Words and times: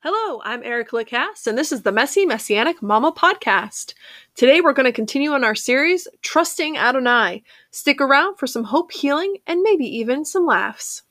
Hello, 0.00 0.40
I'm 0.44 0.62
Erica 0.62 0.94
Lacasse, 0.94 1.48
and 1.48 1.58
this 1.58 1.72
is 1.72 1.82
the 1.82 1.90
Messy 1.90 2.24
Messianic 2.24 2.80
Mama 2.80 3.10
podcast. 3.10 3.94
Today 4.36 4.60
we're 4.60 4.72
going 4.72 4.86
to 4.86 4.92
continue 4.92 5.32
on 5.32 5.42
our 5.42 5.56
series, 5.56 6.06
Trusting 6.22 6.76
Adonai. 6.76 7.42
Stick 7.72 8.00
around 8.00 8.36
for 8.36 8.46
some 8.46 8.62
hope, 8.62 8.92
healing, 8.92 9.38
and 9.48 9.60
maybe 9.60 9.86
even 9.86 10.24
some 10.24 10.46
laughs. 10.46 11.02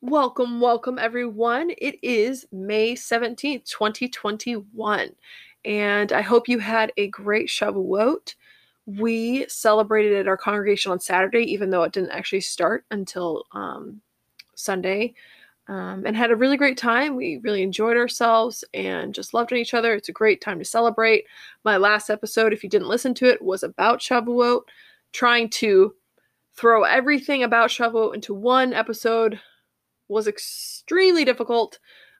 Welcome, 0.00 0.60
welcome 0.60 0.98
everyone. 0.98 1.70
It 1.78 2.00
is 2.02 2.46
May 2.50 2.94
17th, 2.96 3.64
2021, 3.64 5.10
and 5.64 6.12
I 6.12 6.20
hope 6.20 6.48
you 6.48 6.58
had 6.58 6.90
a 6.96 7.06
great 7.06 7.46
Shavuot. 7.46 8.34
We 8.86 9.46
celebrated 9.46 10.14
at 10.14 10.26
our 10.26 10.36
congregation 10.36 10.90
on 10.90 10.98
Saturday, 10.98 11.44
even 11.44 11.70
though 11.70 11.84
it 11.84 11.92
didn't 11.92 12.10
actually 12.10 12.40
start 12.40 12.84
until 12.90 13.44
um, 13.52 14.00
Sunday 14.56 15.14
um, 15.68 16.04
and 16.06 16.16
had 16.16 16.30
a 16.30 16.36
really 16.36 16.56
great 16.56 16.78
time. 16.78 17.16
We 17.16 17.38
really 17.38 17.62
enjoyed 17.62 17.96
ourselves 17.96 18.64
and 18.72 19.14
just 19.14 19.34
loved 19.34 19.52
each 19.52 19.74
other. 19.74 19.94
It's 19.94 20.08
a 20.08 20.12
great 20.12 20.40
time 20.40 20.58
to 20.58 20.64
celebrate. 20.64 21.24
My 21.64 21.76
last 21.76 22.08
episode, 22.08 22.52
if 22.52 22.62
you 22.62 22.70
didn't 22.70 22.88
listen 22.88 23.14
to 23.14 23.26
it, 23.26 23.42
was 23.42 23.62
about 23.62 24.00
Shavuot, 24.00 24.62
trying 25.12 25.50
to 25.50 25.94
throw 26.54 26.84
everything 26.84 27.42
about 27.42 27.70
Shavuot 27.70 28.14
into 28.14 28.32
one 28.32 28.72
episode 28.72 29.40
was 30.08 30.28
extremely 30.28 31.24
difficult. 31.24 31.78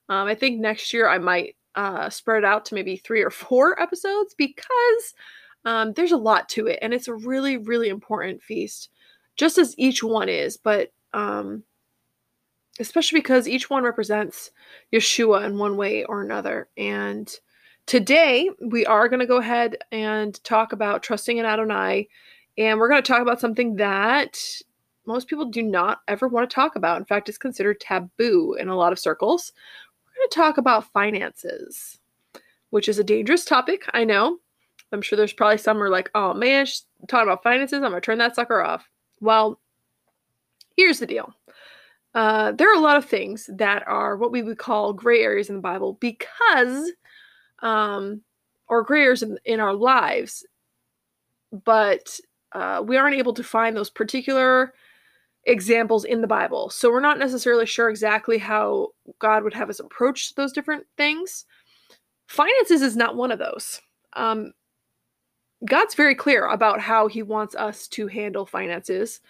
Um, 0.09 0.27
I 0.27 0.35
think 0.35 0.61
next 0.61 0.93
year 0.93 1.09
I 1.09 1.19
might 1.19 1.57
uh, 1.75 2.11
spread 2.11 2.39
it 2.39 2.45
out 2.45 2.65
to 2.67 2.75
maybe 2.75 2.97
three 2.97 3.23
or 3.23 3.31
four 3.31 3.81
episodes 3.81 4.35
because 4.35 5.15
um, 5.65 5.93
there's 5.93 6.13
a 6.13 6.17
lot 6.17 6.49
to 6.51 6.67
it 6.67 6.79
and 6.83 6.93
it's 6.93 7.09
a 7.09 7.15
really, 7.15 7.57
really 7.57 7.89
important 7.89 8.43
feast, 8.43 8.91
just 9.37 9.57
as 9.59 9.75
each 9.79 10.03
one 10.03 10.29
is. 10.29 10.57
But 10.57 10.93
um, 11.13 11.63
especially 12.81 13.21
because 13.21 13.49
each 13.49 13.71
one 13.71 13.85
represents 13.85 14.51
Yeshua 14.93 15.45
in 15.47 15.59
one 15.59 15.77
way 15.77 16.05
or 16.05 16.23
another. 16.23 16.69
And 16.77 17.33
today 17.87 18.51
we 18.61 18.85
are 18.87 19.09
going 19.09 19.21
to 19.21 19.27
go 19.27 19.39
ahead 19.39 19.77
and 19.93 20.43
talk 20.45 20.73
about 20.73 21.03
trusting 21.03 21.39
in 21.39 21.47
Adonai. 21.47 22.09
And 22.59 22.79
we're 22.79 22.89
going 22.89 23.03
to 23.03 23.07
talk 23.07 23.23
about 23.23 23.41
something 23.41 23.77
that 23.77 24.39
most 25.07 25.29
people 25.29 25.47
do 25.47 25.63
not 25.63 26.01
ever 26.09 26.29
want 26.29 26.49
to 26.49 26.55
talk 26.55 26.77
about. 26.77 26.99
In 26.99 27.05
fact, 27.05 27.29
it's 27.29 27.39
considered 27.39 27.81
taboo 27.81 28.57
in 28.59 28.69
a 28.69 28.77
lot 28.77 28.93
of 28.93 28.99
circles. 28.99 29.53
We're 30.05 30.21
going 30.21 30.29
to 30.31 30.35
talk 30.35 30.59
about 30.59 30.93
finances, 30.93 31.99
which 32.71 32.89
is 32.89 32.99
a 32.99 33.05
dangerous 33.05 33.45
topic. 33.45 33.85
I 33.93 34.05
know. 34.05 34.39
I'm 34.93 35.03
sure 35.03 35.17
there's 35.17 35.33
probably 35.33 35.59
some 35.59 35.77
who 35.77 35.85
are 35.85 35.91
like, 35.91 36.11
oh 36.15 36.35
man, 36.35 36.67
she's 36.67 36.85
talking 37.09 37.29
about 37.29 37.43
finances. 37.43 37.77
I'm 37.77 37.91
going 37.91 37.95
to 37.95 38.01
turn 38.01 38.19
that 38.19 38.35
sucker 38.35 38.63
off. 38.63 38.89
Well, 39.21 39.61
here's 40.77 40.99
the 40.99 41.07
deal 41.07 41.35
uh, 42.17 42.51
there 42.53 42.73
are 42.73 42.79
a 42.79 42.81
lot 42.81 42.97
of 42.97 43.05
things 43.05 43.51
that 43.53 43.87
are 43.87 44.17
what 44.17 44.33
we 44.33 44.43
would 44.43 44.57
call 44.57 44.95
gray 44.95 45.21
areas 45.21 45.51
in 45.51 45.57
the 45.57 45.61
Bible 45.61 45.99
because, 46.01 46.91
um, 47.61 48.23
or 48.69 48.83
gray 48.83 49.03
areas 49.03 49.23
in, 49.23 49.39
in 49.45 49.61
our 49.61 49.75
lives, 49.75 50.47
but 51.67 52.19
uh, 52.53 52.83
we 52.83 52.97
aren't 52.97 53.19
able 53.19 53.35
to 53.35 53.45
find 53.45 53.77
those 53.77 53.91
particular 53.91 54.73
examples 55.45 56.07
in 56.07 56.23
the 56.23 56.27
Bible. 56.27 56.71
So 56.71 56.91
we're 56.91 57.01
not 57.01 57.19
necessarily 57.19 57.67
sure 57.67 57.91
exactly 57.91 58.39
how 58.39 58.89
God 59.19 59.45
would 59.45 59.53
have 59.53 59.69
us 59.69 59.79
approach 59.79 60.35
those 60.37 60.55
different 60.55 60.87
things. 60.97 61.45
Finances 62.29 62.81
is 62.81 62.97
not 62.97 63.17
one 63.17 63.31
of 63.31 63.39
those. 63.39 63.79
Um, 64.15 64.53
God's 65.67 65.95
very 65.95 66.15
clear 66.15 66.47
about 66.47 66.81
how 66.81 67.09
he 67.09 67.23
wants 67.23 67.55
us 67.55 67.87
to 67.89 68.07
handle 68.07 68.47
finances. 68.47 69.21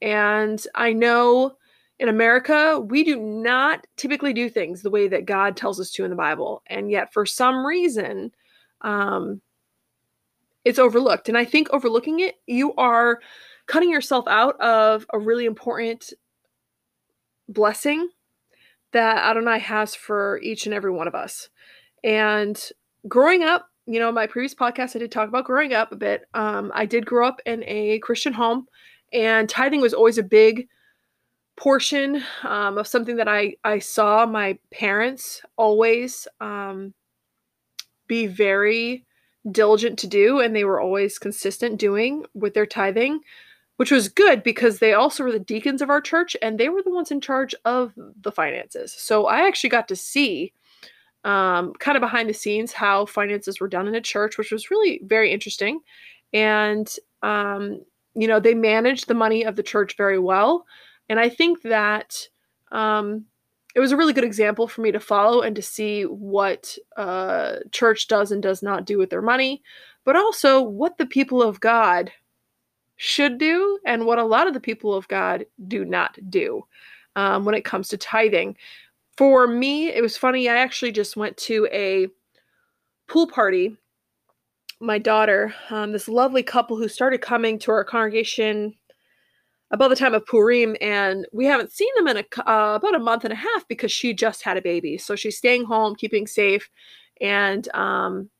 And 0.00 0.64
I 0.76 0.92
know 0.92 1.56
in 1.98 2.08
America, 2.08 2.80
we 2.80 3.02
do 3.02 3.16
not 3.16 3.86
typically 3.96 4.32
do 4.32 4.48
things 4.48 4.82
the 4.82 4.90
way 4.90 5.08
that 5.08 5.26
God 5.26 5.56
tells 5.56 5.80
us 5.80 5.90
to 5.92 6.04
in 6.04 6.10
the 6.10 6.16
Bible. 6.16 6.62
And 6.66 6.90
yet, 6.90 7.12
for 7.12 7.26
some 7.26 7.66
reason, 7.66 8.32
um, 8.82 9.40
it's 10.64 10.78
overlooked. 10.78 11.28
And 11.28 11.36
I 11.36 11.44
think 11.44 11.68
overlooking 11.70 12.20
it, 12.20 12.36
you 12.46 12.74
are 12.74 13.20
cutting 13.66 13.90
yourself 13.90 14.26
out 14.28 14.60
of 14.60 15.06
a 15.12 15.18
really 15.18 15.44
important 15.44 16.12
blessing 17.48 18.08
that 18.92 19.18
Adonai 19.18 19.58
has 19.58 19.94
for 19.94 20.40
each 20.42 20.66
and 20.66 20.74
every 20.74 20.92
one 20.92 21.08
of 21.08 21.14
us. 21.14 21.48
And 22.04 22.62
growing 23.08 23.42
up, 23.42 23.66
you 23.86 23.98
know, 23.98 24.12
my 24.12 24.26
previous 24.26 24.54
podcast, 24.54 24.94
I 24.94 25.00
did 25.00 25.10
talk 25.10 25.28
about 25.28 25.46
growing 25.46 25.72
up 25.74 25.92
a 25.92 25.96
bit. 25.96 26.26
Um, 26.34 26.70
I 26.74 26.86
did 26.86 27.06
grow 27.06 27.26
up 27.26 27.40
in 27.46 27.64
a 27.66 27.98
Christian 28.00 28.32
home, 28.32 28.66
and 29.12 29.48
tithing 29.48 29.80
was 29.80 29.94
always 29.94 30.18
a 30.18 30.22
big 30.22 30.68
portion 31.58 32.22
um, 32.44 32.78
of 32.78 32.86
something 32.86 33.16
that 33.16 33.28
I, 33.28 33.54
I 33.64 33.80
saw 33.80 34.24
my 34.24 34.58
parents 34.70 35.42
always 35.56 36.28
um, 36.40 36.94
be 38.06 38.26
very 38.26 39.04
diligent 39.50 39.98
to 39.98 40.06
do, 40.06 40.40
and 40.40 40.54
they 40.54 40.64
were 40.64 40.80
always 40.80 41.18
consistent 41.18 41.78
doing 41.78 42.24
with 42.34 42.54
their 42.54 42.66
tithing, 42.66 43.20
which 43.76 43.90
was 43.90 44.08
good 44.08 44.42
because 44.42 44.78
they 44.78 44.92
also 44.92 45.24
were 45.24 45.32
the 45.32 45.38
deacons 45.38 45.82
of 45.82 45.90
our 45.90 46.00
church 46.00 46.36
and 46.42 46.58
they 46.58 46.68
were 46.68 46.82
the 46.82 46.94
ones 46.94 47.10
in 47.10 47.20
charge 47.20 47.54
of 47.64 47.92
the 48.22 48.32
finances. 48.32 48.92
So 48.92 49.26
I 49.26 49.46
actually 49.46 49.70
got 49.70 49.88
to 49.88 49.96
see 49.96 50.52
um, 51.24 51.72
kind 51.74 51.96
of 51.96 52.00
behind 52.00 52.28
the 52.28 52.34
scenes 52.34 52.72
how 52.72 53.06
finances 53.06 53.60
were 53.60 53.68
done 53.68 53.88
in 53.88 53.94
a 53.94 54.00
church, 54.00 54.38
which 54.38 54.52
was 54.52 54.70
really 54.70 55.00
very 55.04 55.32
interesting. 55.32 55.80
And, 56.32 56.92
um, 57.22 57.82
you 58.14 58.28
know, 58.28 58.40
they 58.40 58.54
managed 58.54 59.08
the 59.08 59.14
money 59.14 59.44
of 59.44 59.56
the 59.56 59.62
church 59.62 59.96
very 59.96 60.18
well. 60.18 60.66
And 61.08 61.18
I 61.18 61.28
think 61.28 61.62
that 61.62 62.28
um, 62.72 63.24
it 63.74 63.80
was 63.80 63.92
a 63.92 63.96
really 63.96 64.12
good 64.12 64.24
example 64.24 64.66
for 64.66 64.80
me 64.80 64.92
to 64.92 65.00
follow 65.00 65.42
and 65.42 65.54
to 65.56 65.62
see 65.62 66.02
what 66.02 66.76
uh, 66.96 67.56
church 67.70 68.08
does 68.08 68.32
and 68.32 68.42
does 68.42 68.62
not 68.62 68.84
do 68.84 68.98
with 68.98 69.10
their 69.10 69.22
money, 69.22 69.62
but 70.04 70.16
also 70.16 70.60
what 70.60 70.98
the 70.98 71.06
people 71.06 71.42
of 71.42 71.60
God 71.60 72.10
should 72.96 73.38
do 73.38 73.78
and 73.86 74.04
what 74.04 74.18
a 74.18 74.24
lot 74.24 74.48
of 74.48 74.54
the 74.54 74.60
people 74.60 74.94
of 74.94 75.06
God 75.08 75.46
do 75.68 75.84
not 75.84 76.18
do 76.28 76.64
um, 77.16 77.44
when 77.44 77.54
it 77.54 77.64
comes 77.64 77.88
to 77.88 77.96
tithing. 77.96 78.56
For 79.16 79.46
me, 79.46 79.88
it 79.88 80.02
was 80.02 80.16
funny. 80.16 80.48
I 80.48 80.56
actually 80.56 80.92
just 80.92 81.16
went 81.16 81.36
to 81.38 81.68
a 81.72 82.08
pool 83.06 83.26
party. 83.26 83.76
My 84.80 84.98
daughter, 84.98 85.54
um, 85.70 85.92
this 85.92 86.08
lovely 86.08 86.42
couple 86.42 86.76
who 86.76 86.88
started 86.88 87.20
coming 87.20 87.58
to 87.60 87.72
our 87.72 87.84
congregation 87.84 88.74
about 89.70 89.88
the 89.88 89.96
time 89.96 90.14
of 90.14 90.24
Purim, 90.26 90.76
and 90.80 91.26
we 91.32 91.44
haven't 91.44 91.72
seen 91.72 91.90
them 91.96 92.08
in 92.08 92.18
a, 92.18 92.50
uh, 92.50 92.76
about 92.76 92.94
a 92.94 92.98
month 92.98 93.24
and 93.24 93.32
a 93.32 93.36
half 93.36 93.68
because 93.68 93.92
she 93.92 94.14
just 94.14 94.42
had 94.42 94.56
a 94.56 94.62
baby. 94.62 94.96
So 94.96 95.14
she's 95.14 95.36
staying 95.36 95.64
home, 95.64 95.94
keeping 95.94 96.26
safe, 96.26 96.70
and 97.20 97.68
um, 97.74 98.30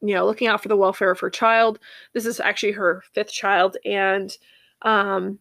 you 0.00 0.14
know, 0.14 0.26
looking 0.26 0.48
out 0.48 0.60
for 0.60 0.68
the 0.68 0.76
welfare 0.76 1.10
of 1.10 1.20
her 1.20 1.30
child. 1.30 1.78
This 2.12 2.26
is 2.26 2.40
actually 2.40 2.72
her 2.72 3.02
fifth 3.12 3.30
child, 3.30 3.76
and 3.84 4.36
um, 4.82 5.38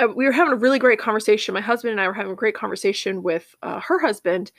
uh, 0.00 0.08
we 0.08 0.24
were 0.24 0.32
having 0.32 0.54
a 0.54 0.56
really 0.56 0.78
great 0.78 0.98
conversation. 0.98 1.54
My 1.54 1.60
husband 1.60 1.92
and 1.92 2.00
I 2.00 2.08
were 2.08 2.14
having 2.14 2.32
a 2.32 2.36
great 2.36 2.54
conversation 2.54 3.22
with 3.22 3.54
uh, 3.62 3.80
her 3.80 3.98
husband, 3.98 4.52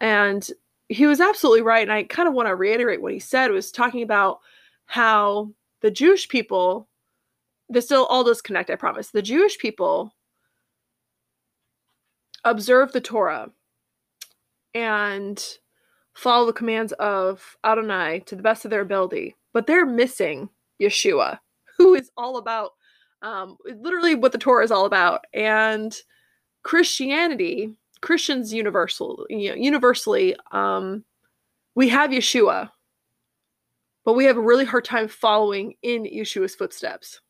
and 0.00 0.48
he 0.88 1.06
was 1.06 1.20
absolutely 1.20 1.62
right. 1.62 1.82
And 1.82 1.92
I 1.92 2.04
kind 2.04 2.28
of 2.28 2.34
want 2.34 2.48
to 2.48 2.54
reiterate 2.54 3.02
what 3.02 3.12
he 3.12 3.18
said. 3.18 3.50
Was 3.50 3.70
talking 3.70 4.02
about 4.02 4.40
how 4.86 5.50
the 5.80 5.90
Jewish 5.90 6.28
people 6.28 6.88
this 7.72 7.86
still 7.86 8.06
all 8.06 8.24
does 8.24 8.42
connect, 8.42 8.70
I 8.70 8.76
promise. 8.76 9.10
The 9.10 9.22
Jewish 9.22 9.58
people 9.58 10.14
observe 12.44 12.92
the 12.92 13.00
Torah 13.00 13.50
and 14.74 15.42
follow 16.14 16.46
the 16.46 16.52
commands 16.52 16.92
of 16.94 17.56
Adonai 17.64 18.20
to 18.26 18.36
the 18.36 18.42
best 18.42 18.64
of 18.64 18.70
their 18.70 18.80
ability, 18.80 19.36
but 19.52 19.66
they're 19.66 19.86
missing 19.86 20.48
Yeshua, 20.80 21.38
who 21.78 21.94
is 21.94 22.10
all 22.16 22.36
about 22.36 22.72
um, 23.22 23.56
literally 23.64 24.14
what 24.14 24.32
the 24.32 24.38
Torah 24.38 24.64
is 24.64 24.70
all 24.70 24.84
about. 24.84 25.24
And 25.32 25.96
Christianity, 26.62 27.76
Christians 28.00 28.52
universal, 28.52 29.26
you 29.30 29.50
know, 29.50 29.56
universally, 29.56 30.36
um, 30.50 31.04
we 31.74 31.88
have 31.88 32.10
Yeshua, 32.10 32.70
but 34.04 34.14
we 34.14 34.24
have 34.24 34.36
a 34.36 34.42
really 34.42 34.64
hard 34.64 34.84
time 34.84 35.08
following 35.08 35.74
in 35.82 36.04
Yeshua's 36.04 36.54
footsteps. 36.54 37.20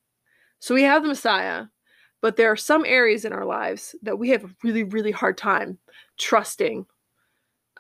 So 0.63 0.77
we 0.77 0.85
have 0.85 1.03
the 1.03 1.09
Messiah, 1.09 1.65
but 2.21 2.37
there 2.37 2.49
are 2.49 2.57
some 2.57 2.85
areas 2.87 3.25
in 3.25 3.33
our 3.33 3.45
lives 3.45 3.97
that 4.03 4.21
we 4.21 4.29
have 4.29 4.45
a 4.45 4.51
really, 4.63 4.85
really 4.85 5.11
hard 5.11 5.37
time 5.37 5.77
trusting 6.21 6.87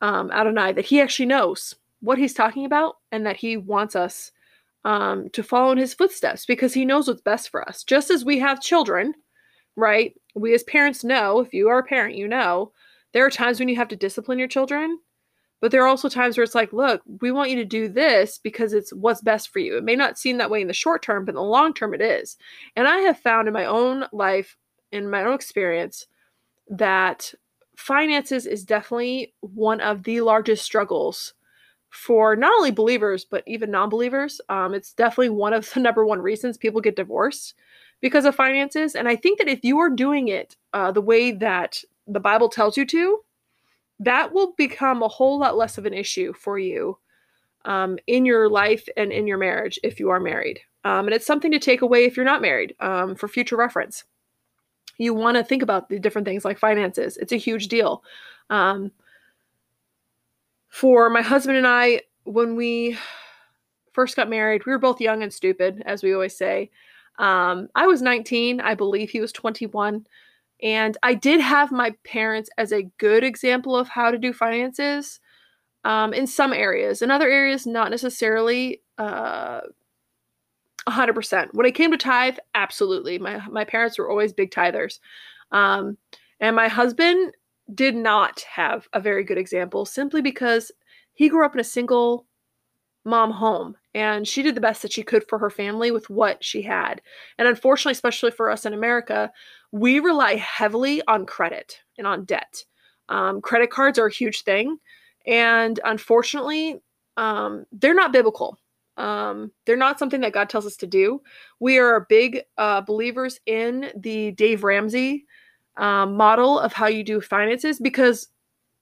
um, 0.00 0.32
Adonai 0.32 0.73
that 0.73 0.84
He 0.84 1.00
actually 1.00 1.26
knows 1.26 1.76
what 2.00 2.19
He's 2.19 2.34
talking 2.34 2.64
about 2.64 2.96
and 3.12 3.25
that 3.25 3.37
He 3.37 3.56
wants 3.56 3.94
us 3.94 4.32
um, 4.84 5.31
to 5.31 5.44
follow 5.44 5.70
in 5.70 5.79
His 5.79 5.94
footsteps 5.94 6.44
because 6.44 6.75
He 6.75 6.84
knows 6.84 7.06
what's 7.06 7.20
best 7.20 7.50
for 7.50 7.67
us. 7.69 7.84
Just 7.84 8.11
as 8.11 8.25
we 8.25 8.40
have 8.40 8.61
children, 8.61 9.14
right? 9.76 10.12
We 10.35 10.52
as 10.52 10.64
parents 10.64 11.05
know, 11.05 11.38
if 11.38 11.55
you 11.55 11.69
are 11.69 11.78
a 11.78 11.85
parent, 11.85 12.17
you 12.17 12.26
know, 12.26 12.73
there 13.12 13.25
are 13.25 13.31
times 13.31 13.61
when 13.61 13.69
you 13.69 13.76
have 13.76 13.88
to 13.88 13.96
discipline 13.96 14.40
your 14.40 14.49
children 14.49 14.99
but 15.62 15.70
there 15.70 15.85
are 15.85 15.87
also 15.87 16.09
times 16.09 16.37
where 16.37 16.43
it's 16.43 16.56
like, 16.56 16.73
look, 16.73 17.03
we 17.20 17.31
want 17.31 17.50
you 17.50 17.56
to 17.56 17.64
do 17.64 17.88
this 17.88 18.37
because 18.37 18.73
it's 18.73 18.93
what's 18.93 19.20
best 19.20 19.50
for 19.50 19.61
you. 19.61 19.76
It 19.76 19.85
may 19.85 19.94
not 19.94 20.19
seem 20.19 20.38
that 20.38 20.50
way 20.50 20.61
in 20.61 20.67
the 20.67 20.75
short 20.75 21.03
term, 21.03 21.25
but 21.25 21.31
in 21.31 21.37
the 21.37 21.43
long 21.43 21.73
term, 21.73 21.94
it 21.94 22.00
is. 22.00 22.37
And 22.75 22.88
I 22.88 22.99
have 22.99 23.20
found 23.20 23.47
in 23.47 23.55
my 23.55 23.64
own 23.64 24.05
life, 24.12 24.56
in 24.91 25.09
my 25.09 25.23
own 25.23 25.35
experience, 25.35 26.09
that 26.69 27.32
finances 27.76 28.44
is 28.44 28.64
definitely 28.64 29.35
one 29.38 29.81
of 29.81 30.03
the 30.03 30.20
largest 30.20 30.64
struggles 30.64 31.32
for 31.91 32.35
not 32.35 32.53
only 32.55 32.70
believers 32.70 33.25
but 33.25 33.44
even 33.47 33.70
non-believers 33.70 34.41
um, 34.49 34.73
it's 34.73 34.94
definitely 34.94 35.29
one 35.29 35.53
of 35.53 35.70
the 35.73 35.81
number 35.81 36.06
one 36.06 36.20
reasons 36.20 36.56
people 36.56 36.81
get 36.81 36.97
divorced 36.97 37.55
because 38.00 38.25
of 38.25 38.35
finances 38.35 38.94
and 38.94 39.09
i 39.09 39.17
think 39.17 39.38
that 39.38 39.49
if 39.49 39.62
you 39.62 39.79
are 39.79 39.91
doing 39.91 40.29
it 40.29 40.56
uh, 40.73 40.91
the 40.91 41.03
way 41.03 41.32
that 41.32 41.82
the 42.06 42.20
bible 42.20 42.49
tells 42.49 42.76
you 42.76 42.87
to 42.87 43.19
that 44.00 44.32
will 44.32 44.54
become 44.56 45.02
a 45.02 45.08
whole 45.08 45.38
lot 45.38 45.56
less 45.56 45.78
of 45.78 45.86
an 45.86 45.94
issue 45.94 46.32
for 46.32 46.58
you 46.58 46.98
um, 47.64 47.98
in 48.06 48.24
your 48.24 48.48
life 48.48 48.88
and 48.96 49.12
in 49.12 49.26
your 49.26 49.38
marriage 49.38 49.78
if 49.82 50.00
you 50.00 50.10
are 50.10 50.20
married. 50.20 50.60
Um, 50.84 51.06
and 51.06 51.14
it's 51.14 51.26
something 51.26 51.52
to 51.52 51.58
take 51.58 51.82
away 51.82 52.04
if 52.04 52.16
you're 52.16 52.24
not 52.24 52.42
married 52.42 52.74
um, 52.80 53.14
for 53.14 53.28
future 53.28 53.56
reference. 53.56 54.04
You 54.98 55.14
want 55.14 55.36
to 55.36 55.44
think 55.44 55.62
about 55.62 55.88
the 55.88 55.98
different 55.98 56.26
things 56.26 56.44
like 56.44 56.58
finances. 56.58 57.16
It's 57.16 57.32
a 57.32 57.36
huge 57.36 57.68
deal. 57.68 58.02
Um, 58.50 58.90
for 60.68 61.08
my 61.10 61.22
husband 61.22 61.56
and 61.56 61.66
I, 61.66 62.02
when 62.24 62.56
we 62.56 62.98
first 63.92 64.16
got 64.16 64.28
married, 64.28 64.64
we 64.66 64.72
were 64.72 64.78
both 64.78 65.00
young 65.00 65.22
and 65.22 65.32
stupid, 65.32 65.82
as 65.86 66.02
we 66.02 66.14
always 66.14 66.36
say. 66.36 66.70
Um, 67.18 67.68
I 67.74 67.86
was 67.86 68.02
19, 68.02 68.60
I 68.60 68.74
believe 68.74 69.10
he 69.10 69.20
was 69.20 69.32
21. 69.32 70.06
And 70.62 70.97
I 71.03 71.14
did 71.14 71.41
have 71.41 71.73
my 71.73 71.94
parents 72.05 72.49
as 72.56 72.73
a 72.73 72.88
good 72.99 73.25
example 73.25 73.76
of 73.76 73.88
how 73.88 74.11
to 74.11 74.19
do 74.19 74.32
finances 74.32 75.19
um, 75.85 76.14
in 76.14 76.26
some 76.26 76.53
areas. 76.53 77.03
In 77.03 77.11
other 77.11 77.29
areas, 77.29 77.67
not 77.67 77.91
necessarily 77.91 78.81
uh, 78.99 79.62
100%. 80.88 81.49
When 81.53 81.67
it 81.67 81.75
came 81.75 81.91
to 81.91 81.97
tithe, 81.97 82.38
absolutely. 82.55 83.19
My, 83.19 83.47
my 83.49 83.64
parents 83.64 83.99
were 83.99 84.09
always 84.09 84.32
big 84.32 84.50
tithers. 84.50 84.99
Um, 85.50 85.99
and 86.41 86.55
my 86.55 86.69
husband 86.69 87.32
did 87.75 87.94
not 87.94 88.44
have 88.55 88.88
a 88.93 89.00
very 89.00 89.25
good 89.25 89.38
example 89.38 89.85
simply 89.85 90.23
because 90.23 90.70
he 91.14 91.29
grew 91.29 91.44
up 91.44 91.55
in 91.55 91.61
a 91.61 91.64
single 91.64 92.26
mom 93.05 93.32
home 93.32 93.76
and 93.94 94.26
she 94.26 94.43
did 94.43 94.55
the 94.55 94.61
best 94.61 94.82
that 94.82 94.93
she 94.93 95.03
could 95.03 95.25
for 95.29 95.38
her 95.38 95.50
family 95.50 95.91
with 95.91 96.09
what 96.09 96.43
she 96.43 96.62
had. 96.62 97.03
And 97.38 97.49
unfortunately, 97.49 97.93
especially 97.93 98.31
for 98.31 98.50
us 98.50 98.64
in 98.64 98.73
America, 98.73 99.31
we 99.72 100.00
rely 100.00 100.36
heavily 100.36 101.02
on 101.08 101.26
credit 101.26 101.80
and 101.98 102.06
on 102.06 102.24
debt. 102.24 102.64
Um, 103.08 103.40
credit 103.40 103.70
cards 103.70 103.98
are 103.98 104.06
a 104.06 104.12
huge 104.12 104.42
thing. 104.42 104.78
And 105.26 105.80
unfortunately, 105.84 106.80
um, 107.16 107.64
they're 107.72 107.94
not 107.94 108.12
biblical. 108.12 108.58
Um, 108.96 109.50
they're 109.64 109.76
not 109.76 109.98
something 109.98 110.20
that 110.20 110.34
God 110.34 110.50
tells 110.50 110.66
us 110.66 110.76
to 110.78 110.86
do. 110.86 111.22
We 111.60 111.78
are 111.78 112.06
big 112.08 112.42
uh, 112.58 112.82
believers 112.82 113.40
in 113.46 113.90
the 113.96 114.32
Dave 114.32 114.64
Ramsey 114.64 115.24
um, 115.78 116.16
model 116.16 116.58
of 116.58 116.72
how 116.75 116.86
you 116.86 117.02
do 117.02 117.20
finances 117.20 117.78
because 117.80 118.28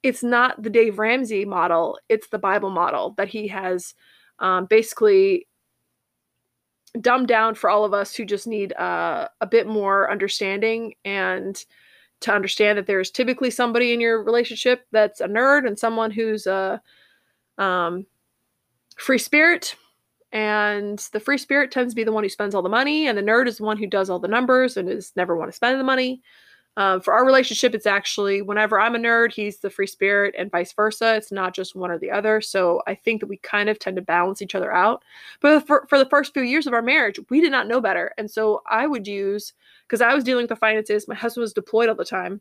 it's 0.02 0.22
not 0.22 0.60
the 0.62 0.70
Dave 0.70 0.98
Ramsey 0.98 1.44
model, 1.44 1.98
it's 2.08 2.28
the 2.28 2.38
Bible 2.38 2.70
model 2.70 3.14
that 3.18 3.28
he 3.28 3.48
has 3.48 3.94
um, 4.38 4.64
basically 4.64 5.46
dumbed 7.00 7.28
down 7.28 7.54
for 7.54 7.70
all 7.70 7.84
of 7.84 7.94
us 7.94 8.14
who 8.14 8.24
just 8.24 8.46
need 8.46 8.72
uh, 8.74 9.28
a 9.40 9.46
bit 9.46 9.66
more 9.66 10.10
understanding 10.10 10.94
and 11.04 11.64
to 12.20 12.32
understand 12.32 12.76
that 12.78 12.86
there's 12.86 13.10
typically 13.10 13.50
somebody 13.50 13.92
in 13.92 14.00
your 14.00 14.22
relationship 14.22 14.86
that's 14.92 15.20
a 15.20 15.28
nerd 15.28 15.66
and 15.66 15.78
someone 15.78 16.10
who's 16.10 16.46
a 16.46 16.80
um, 17.58 18.06
free 18.96 19.18
spirit. 19.18 19.74
And 20.32 20.98
the 21.12 21.20
free 21.20 21.38
spirit 21.38 21.72
tends 21.72 21.92
to 21.92 21.96
be 21.96 22.04
the 22.04 22.12
one 22.12 22.22
who 22.22 22.28
spends 22.28 22.54
all 22.54 22.62
the 22.62 22.68
money, 22.68 23.08
and 23.08 23.18
the 23.18 23.22
nerd 23.22 23.48
is 23.48 23.56
the 23.56 23.64
one 23.64 23.76
who 23.76 23.86
does 23.86 24.08
all 24.08 24.20
the 24.20 24.28
numbers 24.28 24.76
and 24.76 24.88
is 24.88 25.12
never 25.16 25.36
want 25.36 25.50
to 25.50 25.56
spend 25.56 25.80
the 25.80 25.84
money. 25.84 26.22
Um, 26.80 27.02
for 27.02 27.12
our 27.12 27.26
relationship, 27.26 27.74
it's 27.74 27.84
actually 27.84 28.40
whenever 28.40 28.80
I'm 28.80 28.94
a 28.94 28.98
nerd, 28.98 29.34
he's 29.34 29.58
the 29.58 29.68
free 29.68 29.86
spirit, 29.86 30.34
and 30.38 30.50
vice 30.50 30.72
versa. 30.72 31.14
It's 31.14 31.30
not 31.30 31.54
just 31.54 31.76
one 31.76 31.90
or 31.90 31.98
the 31.98 32.10
other. 32.10 32.40
So 32.40 32.80
I 32.86 32.94
think 32.94 33.20
that 33.20 33.26
we 33.26 33.36
kind 33.36 33.68
of 33.68 33.78
tend 33.78 33.96
to 33.96 34.02
balance 34.02 34.40
each 34.40 34.54
other 34.54 34.72
out. 34.72 35.04
But 35.42 35.66
for, 35.66 35.86
for 35.90 35.98
the 35.98 36.08
first 36.08 36.32
few 36.32 36.42
years 36.42 36.66
of 36.66 36.72
our 36.72 36.80
marriage, 36.80 37.20
we 37.28 37.42
did 37.42 37.52
not 37.52 37.68
know 37.68 37.82
better. 37.82 38.14
And 38.16 38.30
so 38.30 38.62
I 38.66 38.86
would 38.86 39.06
use, 39.06 39.52
because 39.86 40.00
I 40.00 40.14
was 40.14 40.24
dealing 40.24 40.44
with 40.44 40.48
the 40.48 40.56
finances, 40.56 41.06
my 41.06 41.14
husband 41.14 41.42
was 41.42 41.52
deployed 41.52 41.90
all 41.90 41.94
the 41.94 42.02
time. 42.02 42.40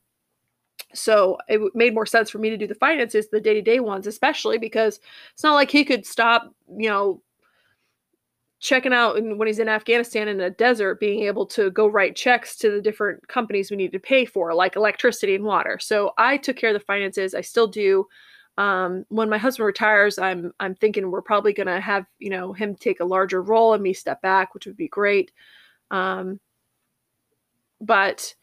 So 0.93 1.37
it 1.49 1.59
made 1.75 1.93
more 1.93 2.05
sense 2.05 2.29
for 2.29 2.37
me 2.37 2.49
to 2.49 2.55
do 2.55 2.65
the 2.65 2.75
finances, 2.75 3.27
the 3.27 3.41
day 3.41 3.55
to 3.55 3.61
day 3.61 3.81
ones, 3.81 4.07
especially 4.07 4.57
because 4.57 5.01
it's 5.33 5.43
not 5.43 5.55
like 5.55 5.69
he 5.69 5.83
could 5.83 6.05
stop, 6.05 6.55
you 6.77 6.87
know, 6.87 7.21
checking 8.59 8.93
out 8.93 9.17
and 9.17 9.39
when 9.39 9.47
he's 9.47 9.59
in 9.59 9.69
Afghanistan 9.69 10.27
in 10.27 10.41
a 10.41 10.49
desert, 10.49 10.99
being 10.99 11.21
able 11.23 11.45
to 11.45 11.71
go 11.71 11.87
write 11.87 12.15
checks 12.15 12.57
to 12.57 12.69
the 12.69 12.81
different 12.81 13.25
companies 13.27 13.71
we 13.71 13.77
need 13.77 13.93
to 13.93 13.99
pay 13.99 14.25
for, 14.25 14.53
like 14.53 14.75
electricity 14.75 15.35
and 15.35 15.45
water. 15.45 15.79
So 15.79 16.11
I 16.17 16.37
took 16.37 16.57
care 16.57 16.71
of 16.71 16.73
the 16.79 16.85
finances. 16.85 17.33
I 17.33 17.41
still 17.41 17.67
do. 17.67 18.05
Um, 18.57 19.05
when 19.07 19.29
my 19.29 19.37
husband 19.37 19.67
retires, 19.67 20.19
I'm 20.19 20.51
I'm 20.59 20.75
thinking 20.75 21.09
we're 21.09 21.21
probably 21.21 21.53
gonna 21.53 21.79
have 21.79 22.05
you 22.19 22.29
know 22.29 22.51
him 22.51 22.75
take 22.75 22.99
a 22.99 23.05
larger 23.05 23.41
role 23.41 23.73
and 23.73 23.81
me 23.81 23.93
step 23.93 24.21
back, 24.21 24.53
which 24.53 24.65
would 24.65 24.75
be 24.75 24.89
great. 24.89 25.31
Um, 25.91 26.41
but 27.79 28.35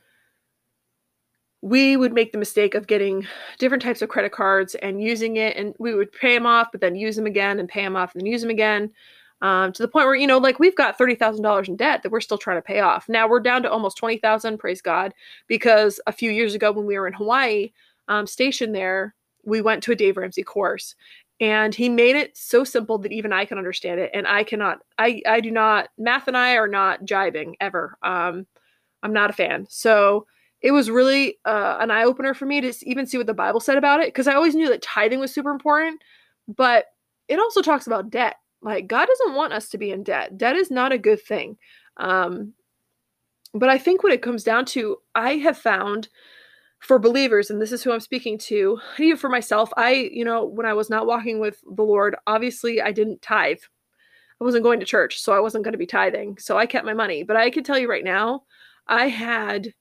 we 1.61 1.97
would 1.99 2.15
make 2.15 2.33
the 2.33 2.39
mistake 2.39 2.75
of 2.75 2.87
getting 2.87 3.27
different 3.59 3.83
types 3.83 4.01
of 4.01 4.09
credit 4.09 4.33
cards 4.33 4.75
and 4.77 5.03
using 5.03 5.37
it, 5.37 5.57
and 5.59 5.75
we 5.79 5.95
would 5.95 6.13
pay 6.13 6.35
them 6.35 6.47
off, 6.47 6.69
but 6.73 6.81
then 6.81 6.95
use 6.95 7.17
them 7.17 7.27
again, 7.27 7.59
and 7.59 7.69
pay 7.69 7.83
them 7.83 7.97
off, 7.97 8.15
and 8.15 8.23
then 8.23 8.27
use 8.27 8.41
them 8.41 8.51
again 8.51 8.91
um, 9.43 9.73
to 9.73 9.83
the 9.83 9.89
point 9.89 10.07
where 10.07 10.15
you 10.15 10.27
know 10.27 10.39
like 10.39 10.59
we've 10.59 10.77
got 10.77 10.99
$30000 10.99 11.69
in 11.69 11.77
debt 11.77 12.03
that 12.03 12.13
we're 12.13 12.21
still 12.21 12.39
trying 12.39 12.59
to 12.59 12.63
pay 12.63 12.81
off. 12.81 13.09
Now 13.09 13.29
we're 13.29 13.41
down 13.41 13.63
to 13.63 13.71
almost 13.71 13.99
20000 13.99 14.59
praise 14.59 14.81
god 14.81 15.13
because 15.47 16.01
a 16.07 16.13
few 16.13 16.31
years 16.31 16.55
ago 16.55 16.73
when 16.73 16.87
we 16.87 16.99
were 16.99 17.07
in 17.07 17.13
hawaii 17.13 17.73
um, 18.09 18.27
stationed 18.27 18.75
there 18.75 19.15
we 19.45 19.61
went 19.61 19.83
to 19.85 19.93
a 19.93 19.97
dave 19.97 20.17
ramsey 20.17 20.43
course. 20.43 20.95
And 21.39 21.75
he 21.75 21.91
made 21.91 22.17
it 22.17 22.35
so 22.37 22.65
simple 22.65 22.99
that 22.99 23.13
even 23.13 23.33
i 23.33 23.45
can 23.45 23.59
understand 23.59 24.01
it. 24.01 24.11
And 24.15 24.27
i 24.27 24.43
cannot 24.45 24.79
i 24.99 25.21
i 25.27 25.41
do 25.41 25.51
not 25.51 25.89
math 25.99 26.29
and 26.29 26.37
i 26.37 26.57
are 26.57 26.69
not 26.69 27.05
jiving 27.05 27.55
ever. 27.61 27.99
Um 28.03 28.47
i'm 29.03 29.13
not 29.13 29.31
a 29.31 29.35
fan. 29.35 29.67
So 29.69 30.27
it 30.63 30.73
was 30.73 30.91
really 30.91 31.39
uh, 31.45 31.77
an 31.81 31.91
eye-opener 31.91 32.35
for 32.35 32.47
me 32.47 32.61
to 32.61 32.73
even 32.83 33.07
see 33.07 33.19
what 33.19 33.27
the 33.27 33.35
bible 33.35 33.61
said 33.61 33.77
about 33.77 34.01
it 34.01 34.09
because 34.09 34.27
i 34.27 34.35
always 34.35 34.55
knew 34.55 34.69
that 34.69 34.83
tithing 34.83 35.21
was 35.21 35.33
super 35.33 35.51
important 35.51 36.03
but 36.49 36.87
it 37.29 37.39
also 37.39 37.61
talks 37.61 37.87
about 37.87 38.11
debt 38.11 38.37
like 38.63 38.87
God 38.87 39.07
doesn't 39.07 39.35
want 39.35 39.53
us 39.53 39.69
to 39.71 39.79
be 39.79 39.91
in 39.91 40.03
debt. 40.03 40.37
Debt 40.39 40.57
is 40.57 40.71
not 40.71 40.93
a 40.93 40.99
good 40.99 41.23
thing. 41.23 41.57
Um, 41.97 42.55
but 43.55 43.69
I 43.69 43.79
think 43.79 44.03
when 44.03 44.13
it 44.13 44.23
comes 44.23 44.45
down 44.45 44.65
to, 44.67 44.99
I 45.15 45.35
have 45.37 45.57
found 45.57 46.09
for 46.81 46.99
believers, 46.99 47.51
and 47.51 47.61
this 47.61 47.73
is 47.73 47.83
who 47.83 47.93
I'm 47.93 48.01
speaking 48.01 48.39
to, 48.39 48.79
even 48.99 49.17
for 49.17 49.31
myself, 49.31 49.71
I, 49.77 50.11
you 50.13 50.25
know, 50.25 50.45
when 50.45 50.67
I 50.67 50.75
was 50.75 50.91
not 50.91 51.07
walking 51.07 51.41
with 51.41 51.63
the 51.75 51.83
Lord, 51.83 52.17
obviously 52.27 52.83
I 52.83 52.93
didn't 52.93 53.23
tithe. 53.23 53.61
I 54.41 54.45
wasn't 54.45 54.65
going 54.65 54.81
to 54.81 54.87
church, 54.87 55.19
so 55.19 55.33
I 55.33 55.41
wasn't 55.41 55.65
going 55.65 55.73
to 55.73 55.79
be 55.79 55.87
tithing. 55.87 56.39
So 56.39 56.59
I 56.59 56.67
kept 56.67 56.85
my 56.85 56.93
money. 56.93 57.23
But 57.23 57.37
I 57.37 57.49
can 57.49 57.65
tell 57.65 57.79
you 57.79 57.89
right 57.89 58.05
now, 58.05 58.43
I 58.87 59.09
had 59.09 59.73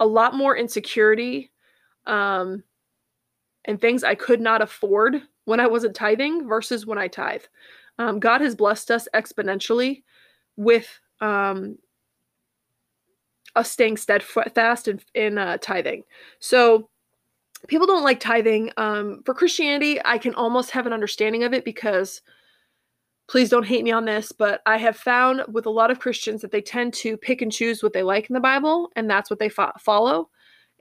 a 0.00 0.06
lot 0.06 0.34
more 0.34 0.56
insecurity 0.56 1.50
um, 2.06 2.62
and 3.66 3.80
things 3.80 4.04
I 4.04 4.14
could 4.14 4.40
not 4.40 4.62
afford 4.62 5.22
when 5.46 5.60
I 5.60 5.66
wasn't 5.66 5.96
tithing 5.96 6.46
versus 6.46 6.86
when 6.86 6.98
I 6.98 7.08
tithe. 7.08 7.42
Um, 7.98 8.20
God 8.20 8.42
has 8.42 8.54
blessed 8.54 8.90
us 8.90 9.08
exponentially 9.14 10.02
with 10.56 10.86
um, 11.20 11.78
us 13.54 13.70
staying 13.70 13.96
steadfast 13.96 14.88
in, 14.88 15.00
in 15.14 15.38
uh, 15.38 15.56
tithing. 15.58 16.02
So 16.40 16.90
people 17.68 17.86
don't 17.86 18.04
like 18.04 18.20
tithing. 18.20 18.70
Um, 18.76 19.22
for 19.24 19.34
Christianity, 19.34 19.98
I 20.04 20.18
can 20.18 20.34
almost 20.34 20.70
have 20.72 20.86
an 20.86 20.92
understanding 20.92 21.42
of 21.42 21.54
it 21.54 21.64
because 21.64 22.20
please 23.28 23.48
don't 23.48 23.66
hate 23.66 23.84
me 23.84 23.92
on 23.92 24.04
this, 24.04 24.30
but 24.30 24.60
I 24.66 24.76
have 24.76 24.96
found 24.96 25.42
with 25.52 25.66
a 25.66 25.70
lot 25.70 25.90
of 25.90 25.98
Christians 25.98 26.42
that 26.42 26.52
they 26.52 26.60
tend 26.60 26.92
to 26.94 27.16
pick 27.16 27.42
and 27.42 27.50
choose 27.50 27.82
what 27.82 27.92
they 27.92 28.02
like 28.02 28.30
in 28.30 28.34
the 28.34 28.40
Bible, 28.40 28.90
and 28.94 29.10
that's 29.10 29.30
what 29.30 29.38
they 29.38 29.48
fo- 29.48 29.72
follow. 29.80 30.28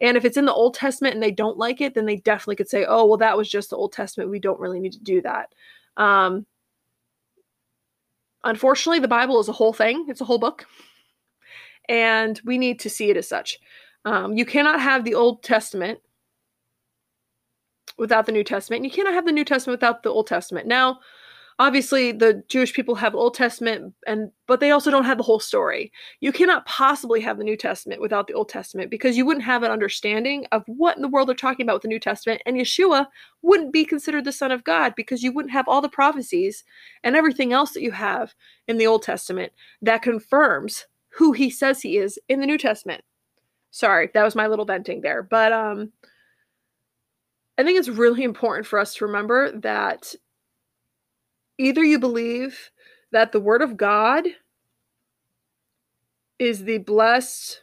And 0.02 0.18
if 0.18 0.26
it's 0.26 0.38
in 0.38 0.46
the 0.46 0.54
Old 0.54 0.74
Testament 0.74 1.14
and 1.14 1.24
they 1.24 1.32
don't 1.32 1.58
like 1.58 1.80
it, 1.80 1.94
then 1.94 2.06
they 2.06 2.18
definitely 2.18 2.58
could 2.58 2.70
say, 2.70 2.86
oh, 2.88 3.06
well, 3.06 3.18
that 3.18 3.38
was 3.38 3.50
just 3.50 3.70
the 3.70 3.78
Old 3.78 3.94
Testament. 3.94 4.30
We 4.30 4.40
don't 4.40 4.60
really 4.60 4.80
need 4.80 4.94
to 4.94 5.04
do 5.04 5.22
that. 5.22 5.54
Um, 5.96 6.46
unfortunately, 8.44 9.00
the 9.00 9.08
Bible 9.08 9.40
is 9.40 9.48
a 9.48 9.54
whole 9.54 9.74
thing, 9.74 10.06
it's 10.10 10.22
a 10.22 10.26
whole 10.26 10.38
book. 10.38 10.66
And 11.88 12.42
we 12.44 12.58
need 12.58 12.80
to 12.82 12.90
see 12.90 13.10
it 13.10 13.18
as 13.18 13.28
such. 13.28 13.60
Um, 14.04 14.34
you 14.34 14.46
cannot 14.46 14.82
have 14.82 15.04
the 15.04 15.16
Old 15.16 15.44
Testament 15.44 16.00
without 17.98 18.26
the 18.26 18.32
New 18.32 18.44
Testament. 18.44 18.84
and 18.84 18.92
You 18.92 18.96
cannot 18.96 19.14
have 19.14 19.26
the 19.26 19.32
New 19.32 19.46
Testament 19.46 19.80
without 19.80 20.04
the 20.04 20.10
Old 20.10 20.28
Testament. 20.28 20.68
Now, 20.68 21.00
obviously 21.58 22.12
the 22.12 22.44
Jewish 22.50 22.74
people 22.74 22.96
have 22.96 23.16
Old 23.16 23.34
Testament 23.34 23.94
and 24.06 24.32
but 24.48 24.60
they 24.60 24.72
also 24.72 24.92
don't 24.92 25.06
have 25.06 25.18
the 25.18 25.24
whole 25.24 25.40
story. 25.40 25.92
You 26.20 26.32
cannot 26.32 26.66
possibly 26.66 27.22
have 27.22 27.38
the 27.38 27.44
New 27.44 27.56
Testament 27.56 28.02
without 28.02 28.28
the 28.28 28.34
Old 28.34 28.50
Testament 28.50 28.92
because 28.92 29.16
you 29.16 29.26
wouldn't 29.26 29.46
have 29.46 29.64
an 29.64 29.72
understanding 29.72 30.46
of 30.52 30.64
what 30.68 30.98
in 30.98 31.02
the 31.02 31.08
world 31.08 31.30
they're 31.30 31.36
talking 31.36 31.66
about 31.66 31.76
with 31.76 31.82
the 31.84 31.88
New 31.88 32.00
Testament 32.00 32.42
and 32.46 32.58
Yeshua 32.58 33.08
wouldn't 33.42 33.72
be 33.72 33.86
considered 33.86 34.26
the 34.26 34.32
son 34.32 34.52
of 34.52 34.64
God 34.64 34.94
because 34.96 35.24
you 35.24 35.32
wouldn't 35.32 35.54
have 35.54 35.68
all 35.68 35.82
the 35.82 35.90
prophecies 35.90 36.64
and 37.04 37.16
everything 37.16 37.54
else 37.54 37.72
that 37.72 37.82
you 37.84 37.92
have 37.92 38.36
in 38.68 38.78
the 38.78 38.88
Old 38.88 39.04
Testament 39.04 39.54
that 39.82 40.02
confirms 40.02 40.86
who 41.10 41.32
he 41.32 41.50
says 41.50 41.82
he 41.82 41.98
is 41.98 42.20
in 42.28 42.42
the 42.42 42.48
New 42.48 42.58
Testament. 42.58 43.02
Sorry, 43.72 44.10
that 44.14 44.24
was 44.24 44.36
my 44.36 44.48
little 44.48 44.66
venting 44.66 45.02
there. 45.02 45.24
But 45.24 45.54
um 45.54 45.94
I 47.58 47.64
think 47.64 47.80
it's 47.80 47.88
really 47.88 48.24
important 48.24 48.68
for 48.68 48.80
us 48.80 48.94
to 48.96 49.06
remember 49.06 49.58
that 49.62 50.14
either 51.58 51.84
you 51.84 52.00
believe 52.00 52.72
that 53.12 53.32
the 53.32 53.40
word 53.40 53.62
of 53.62 53.78
God 53.78 54.26
is 56.40 56.64
the 56.64 56.80
blessed 56.80 57.62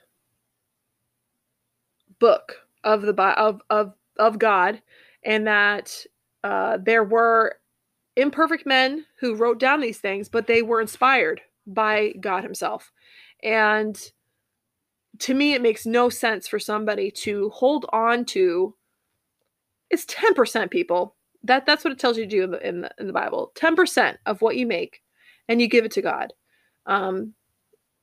book 2.18 2.56
of 2.84 3.02
the 3.02 3.20
of 3.22 3.60
of 3.68 3.92
of 4.18 4.38
God 4.38 4.80
and 5.24 5.46
that 5.46 6.04
uh, 6.44 6.78
there 6.82 7.04
were 7.04 7.58
imperfect 8.16 8.66
men 8.66 9.06
who 9.20 9.34
wrote 9.34 9.58
down 9.58 9.80
these 9.80 9.98
things 9.98 10.28
but 10.28 10.46
they 10.46 10.62
were 10.62 10.80
inspired 10.80 11.40
by 11.66 12.12
God 12.20 12.42
himself. 12.44 12.92
And 13.42 14.00
to 15.18 15.34
me 15.34 15.54
it 15.54 15.62
makes 15.62 15.84
no 15.84 16.08
sense 16.08 16.48
for 16.48 16.58
somebody 16.58 17.10
to 17.10 17.50
hold 17.50 17.86
on 17.92 18.24
to 18.26 18.74
it's 19.90 20.06
10% 20.06 20.70
people 20.70 21.16
that 21.44 21.66
that's 21.66 21.84
what 21.84 21.92
it 21.92 21.98
tells 21.98 22.16
you 22.16 22.24
to 22.24 22.30
do 22.30 22.44
in 22.44 22.50
the, 22.50 22.68
in 22.68 22.80
the, 22.82 22.90
in 22.98 23.06
the 23.06 23.12
bible. 23.12 23.52
10% 23.56 24.16
of 24.26 24.42
what 24.42 24.56
you 24.56 24.66
make 24.66 25.02
and 25.48 25.60
you 25.60 25.68
give 25.68 25.84
it 25.84 25.90
to 25.92 26.02
god. 26.02 26.32
Um, 26.86 27.34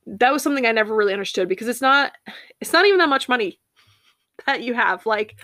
that 0.06 0.32
was 0.34 0.42
something 0.42 0.66
i 0.66 0.72
never 0.72 0.96
really 0.96 1.14
understood 1.14 1.48
because 1.48 1.68
it's 1.68 1.82
not 1.82 2.14
it's 2.62 2.74
not 2.74 2.86
even 2.86 2.98
that 2.98 3.10
much 3.10 3.30
money 3.30 3.60
that 4.46 4.64
you 4.64 4.74
have. 4.74 5.06
Like 5.06 5.36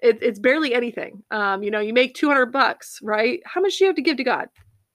it, 0.00 0.18
it's 0.22 0.38
barely 0.38 0.74
anything. 0.74 1.22
Um, 1.30 1.62
you 1.62 1.70
know 1.70 1.80
you 1.80 1.92
make 1.92 2.14
200 2.14 2.46
bucks 2.46 2.98
right? 3.02 3.40
How 3.44 3.60
much 3.60 3.78
do 3.78 3.84
you 3.84 3.88
have 3.88 3.96
to 3.96 4.02
give 4.02 4.16
to 4.16 4.24
god? 4.24 4.48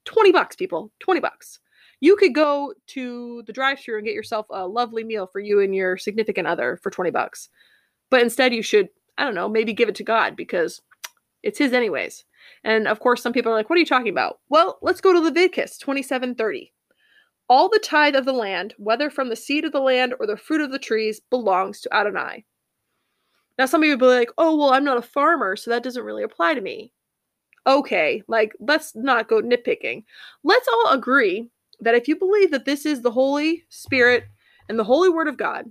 20 0.06 0.32
bucks 0.32 0.56
people. 0.56 0.92
20 1.00 1.20
bucks. 1.20 1.60
You 2.00 2.16
could 2.16 2.36
go 2.36 2.74
to 2.88 3.44
the 3.48 3.54
drive-through 3.54 3.98
and 3.98 4.06
get 4.06 4.14
yourself 4.14 4.46
a 4.52 4.68
lovely 4.68 5.04
meal 5.04 5.28
for 5.28 5.40
you 5.40 5.60
and 5.60 5.74
your 5.74 5.98
significant 5.98 6.48
other 6.48 6.80
for 6.84 6.92
20 6.92 7.10
bucks. 7.10 7.50
But 8.10 8.22
instead 8.22 8.54
you 8.54 8.62
should 8.62 8.90
i 9.18 9.24
don't 9.24 9.36
know 9.36 9.50
maybe 9.50 9.74
give 9.74 9.90
it 9.90 9.96
to 9.96 10.04
god 10.04 10.36
because 10.36 10.82
it's 11.44 11.60
his 11.60 11.74
anyways 11.74 12.24
and 12.64 12.88
of 12.88 13.00
course 13.00 13.22
some 13.22 13.34
people 13.34 13.52
are 13.52 13.56
like 13.56 13.70
what 13.70 13.78
are 13.78 13.80
you 13.80 13.86
talking 13.86 14.10
about? 14.10 14.40
Well 14.50 14.80
let's 14.82 15.02
go 15.02 15.14
to 15.14 15.20
leviticus 15.20 15.78
2730 15.78 16.74
all 17.50 17.70
the 17.70 17.80
tithe 17.80 18.16
of 18.16 18.26
the 18.26 18.34
land 18.34 18.74
whether 18.78 19.10
from 19.10 19.30
the 19.30 19.36
seed 19.36 19.64
of 19.66 19.72
the 19.72 19.80
land 19.80 20.14
or 20.20 20.28
the 20.28 20.38
fruit 20.38 20.62
of 20.62 20.72
the 20.72 20.80
trees 20.80 21.22
belongs 21.30 21.82
to 21.82 21.96
adonai. 21.96 22.46
Now 23.58 23.66
some 23.66 23.82
people 23.82 24.08
be 24.08 24.14
like 24.14 24.32
oh 24.38 24.56
well 24.56 24.74
i'm 24.74 24.84
not 24.84 24.98
a 24.98 25.02
farmer 25.02 25.56
so 25.56 25.72
that 25.72 25.84
doesn't 25.84 26.04
really 26.04 26.24
apply 26.24 26.54
to 26.54 26.62
me. 26.62 26.92
Okay 27.66 28.24
like 28.28 28.54
let's 28.60 28.96
not 28.96 29.28
go 29.28 29.42
nitpicking. 29.42 30.04
Let's 30.44 30.68
all 30.68 30.92
agree 30.92 31.50
that 31.80 31.96
if 31.96 32.08
you 32.08 32.16
believe 32.16 32.52
that 32.52 32.66
this 32.66 32.86
is 32.86 33.02
the 33.02 33.12
Holy 33.12 33.64
Spirit 33.70 34.26
and 34.70 34.78
the 34.78 34.84
Holy 34.84 35.10
Word 35.10 35.28
of 35.28 35.38
God, 35.38 35.66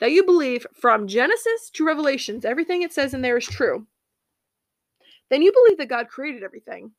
that 0.00 0.12
you 0.12 0.24
believe 0.24 0.66
from 0.74 1.06
Genesis 1.06 1.70
to 1.74 1.84
Revelations, 1.84 2.44
everything 2.44 2.82
it 2.82 2.92
says 2.92 3.14
in 3.14 3.22
there 3.22 3.36
is 3.36 3.46
true, 3.46 3.86
then 5.32 5.40
you 5.42 5.50
believe 5.50 5.78
that 5.78 5.88
God 5.88 6.08
created 6.08 6.42
everything. 6.42 6.92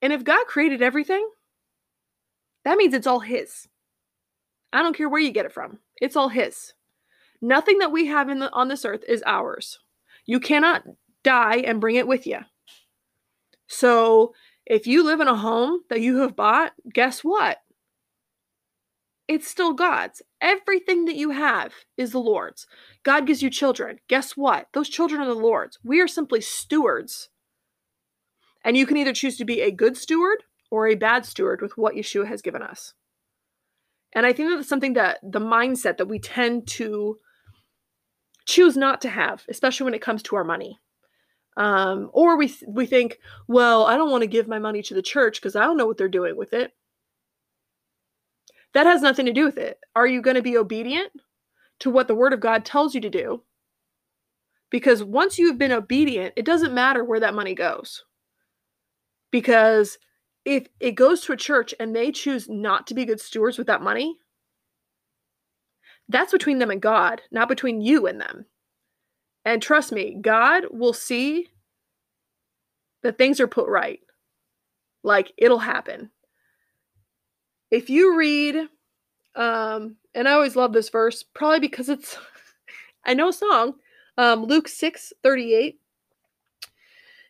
And 0.00 0.12
if 0.12 0.24
God 0.24 0.46
created 0.46 0.80
everything, 0.80 1.28
that 2.64 2.78
means 2.78 2.94
it's 2.94 3.06
all 3.06 3.20
His. 3.20 3.68
I 4.72 4.82
don't 4.82 4.96
care 4.96 5.08
where 5.08 5.20
you 5.20 5.30
get 5.30 5.44
it 5.46 5.52
from, 5.52 5.78
it's 6.00 6.16
all 6.16 6.28
His. 6.28 6.72
Nothing 7.42 7.78
that 7.80 7.92
we 7.92 8.06
have 8.06 8.30
in 8.30 8.38
the, 8.38 8.50
on 8.52 8.68
this 8.68 8.86
earth 8.86 9.04
is 9.06 9.22
ours. 9.26 9.78
You 10.24 10.40
cannot 10.40 10.84
die 11.22 11.56
and 11.58 11.80
bring 11.80 11.96
it 11.96 12.08
with 12.08 12.26
you. 12.26 12.38
So 13.66 14.34
if 14.64 14.86
you 14.86 15.04
live 15.04 15.20
in 15.20 15.28
a 15.28 15.36
home 15.36 15.80
that 15.90 16.00
you 16.00 16.20
have 16.20 16.34
bought, 16.34 16.72
guess 16.92 17.20
what? 17.20 17.58
It's 19.28 19.48
still 19.48 19.72
God's. 19.72 20.22
Everything 20.40 21.04
that 21.06 21.16
you 21.16 21.30
have 21.30 21.72
is 21.96 22.12
the 22.12 22.20
Lord's. 22.20 22.66
God 23.02 23.26
gives 23.26 23.42
you 23.42 23.50
children. 23.50 23.98
Guess 24.08 24.36
what? 24.36 24.68
Those 24.72 24.88
children 24.88 25.20
are 25.20 25.26
the 25.26 25.34
Lord's. 25.34 25.78
We 25.82 26.00
are 26.00 26.08
simply 26.08 26.40
stewards. 26.40 27.28
And 28.64 28.76
you 28.76 28.86
can 28.86 28.96
either 28.96 29.12
choose 29.12 29.36
to 29.38 29.44
be 29.44 29.60
a 29.60 29.72
good 29.72 29.96
steward 29.96 30.44
or 30.70 30.86
a 30.86 30.94
bad 30.94 31.24
steward 31.24 31.60
with 31.60 31.76
what 31.76 31.94
Yeshua 31.94 32.26
has 32.26 32.42
given 32.42 32.62
us. 32.62 32.94
And 34.12 34.24
I 34.24 34.32
think 34.32 34.50
that's 34.50 34.68
something 34.68 34.94
that 34.94 35.18
the 35.22 35.40
mindset 35.40 35.98
that 35.98 36.08
we 36.08 36.18
tend 36.18 36.66
to 36.68 37.18
choose 38.46 38.76
not 38.76 39.00
to 39.02 39.08
have, 39.08 39.44
especially 39.48 39.84
when 39.84 39.94
it 39.94 40.02
comes 40.02 40.22
to 40.24 40.36
our 40.36 40.44
money. 40.44 40.80
Um, 41.56 42.10
or 42.12 42.36
we 42.36 42.54
we 42.66 42.86
think, 42.86 43.18
well, 43.48 43.84
I 43.84 43.96
don't 43.96 44.10
want 44.10 44.22
to 44.22 44.28
give 44.28 44.46
my 44.46 44.58
money 44.58 44.82
to 44.82 44.94
the 44.94 45.02
church 45.02 45.40
because 45.40 45.56
I 45.56 45.64
don't 45.64 45.76
know 45.76 45.86
what 45.86 45.96
they're 45.96 46.08
doing 46.08 46.36
with 46.36 46.52
it. 46.52 46.72
That 48.76 48.84
has 48.84 49.00
nothing 49.00 49.24
to 49.24 49.32
do 49.32 49.46
with 49.46 49.56
it. 49.56 49.78
Are 49.94 50.06
you 50.06 50.20
going 50.20 50.34
to 50.34 50.42
be 50.42 50.58
obedient 50.58 51.10
to 51.80 51.88
what 51.88 52.08
the 52.08 52.14
Word 52.14 52.34
of 52.34 52.40
God 52.40 52.62
tells 52.62 52.94
you 52.94 53.00
to 53.00 53.08
do? 53.08 53.42
Because 54.70 55.02
once 55.02 55.38
you've 55.38 55.56
been 55.56 55.72
obedient, 55.72 56.34
it 56.36 56.44
doesn't 56.44 56.74
matter 56.74 57.02
where 57.02 57.20
that 57.20 57.32
money 57.32 57.54
goes. 57.54 58.04
Because 59.30 59.96
if 60.44 60.66
it 60.78 60.92
goes 60.92 61.22
to 61.22 61.32
a 61.32 61.38
church 61.38 61.72
and 61.80 61.96
they 61.96 62.12
choose 62.12 62.50
not 62.50 62.86
to 62.88 62.94
be 62.94 63.06
good 63.06 63.18
stewards 63.18 63.56
with 63.56 63.66
that 63.68 63.80
money, 63.80 64.18
that's 66.10 66.32
between 66.32 66.58
them 66.58 66.70
and 66.70 66.82
God, 66.82 67.22
not 67.30 67.48
between 67.48 67.80
you 67.80 68.06
and 68.06 68.20
them. 68.20 68.44
And 69.46 69.62
trust 69.62 69.90
me, 69.90 70.18
God 70.20 70.64
will 70.70 70.92
see 70.92 71.48
that 73.02 73.16
things 73.16 73.40
are 73.40 73.48
put 73.48 73.70
right. 73.70 74.00
Like 75.02 75.32
it'll 75.38 75.60
happen. 75.60 76.10
If 77.70 77.90
you 77.90 78.16
read, 78.16 78.68
um, 79.34 79.96
and 80.14 80.28
I 80.28 80.32
always 80.32 80.56
love 80.56 80.72
this 80.72 80.88
verse, 80.88 81.22
probably 81.22 81.60
because 81.60 81.88
it's, 81.88 82.16
I 83.04 83.14
know 83.14 83.28
a 83.28 83.32
song, 83.32 83.74
um, 84.18 84.44
Luke 84.44 84.68
6 84.68 85.12
38. 85.22 85.78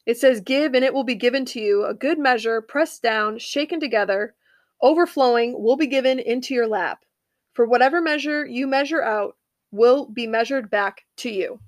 It 0.07 0.19
says, 0.19 0.41
Give 0.41 0.75
and 0.75 0.85
it 0.85 0.95
will 0.95 1.05
be 1.05 1.17
given 1.17 1.45
to 1.47 1.61
you, 1.61 1.85
a 1.85 1.95
good 1.95 2.19
measure, 2.19 2.61
pressed 2.61 3.03
down, 3.03 3.39
shaken 3.39 3.81
together, 3.81 4.35
overflowing, 4.81 5.61
will 5.61 5.77
be 5.77 5.89
given 5.89 6.21
into 6.21 6.55
your 6.55 6.69
lap. 6.69 7.05
For 7.55 7.67
whatever 7.67 8.01
measure 8.01 8.47
you 8.47 8.67
measure 8.67 9.03
out 9.03 9.37
will 9.73 10.07
be 10.07 10.27
measured 10.27 10.71
back 10.71 11.05
to 11.19 11.31
you. 11.31 11.59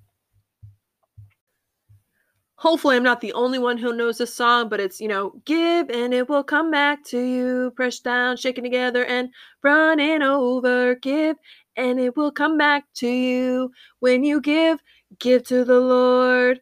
Hopefully, 2.58 2.96
I'm 2.96 3.04
not 3.04 3.20
the 3.20 3.32
only 3.34 3.60
one 3.60 3.78
who 3.78 3.96
knows 3.96 4.18
this 4.18 4.34
song, 4.34 4.68
but 4.68 4.80
it's, 4.80 5.00
you 5.00 5.06
know, 5.06 5.32
give 5.44 5.90
and 5.90 6.12
it 6.12 6.28
will 6.28 6.42
come 6.42 6.72
back 6.72 7.04
to 7.04 7.20
you. 7.20 7.70
Press 7.76 8.00
down, 8.00 8.36
shaking 8.36 8.64
together, 8.64 9.04
and 9.04 9.30
running 9.62 10.22
over. 10.22 10.96
Give 10.96 11.36
and 11.76 12.00
it 12.00 12.16
will 12.16 12.32
come 12.32 12.58
back 12.58 12.82
to 12.94 13.06
you. 13.06 13.70
When 14.00 14.24
you 14.24 14.40
give, 14.40 14.82
give 15.20 15.44
to 15.44 15.64
the 15.64 15.78
Lord. 15.78 16.60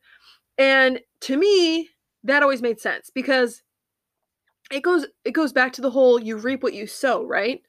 And 0.58 1.00
to 1.22 1.38
me, 1.38 1.88
that 2.24 2.42
always 2.42 2.60
made 2.60 2.78
sense 2.78 3.08
because 3.08 3.62
it 4.70 4.82
goes 4.82 5.06
it 5.24 5.32
goes 5.32 5.54
back 5.54 5.72
to 5.74 5.80
the 5.80 5.90
whole 5.90 6.20
you 6.20 6.36
reap 6.36 6.62
what 6.62 6.74
you 6.74 6.86
sow, 6.86 7.24
right? 7.24 7.62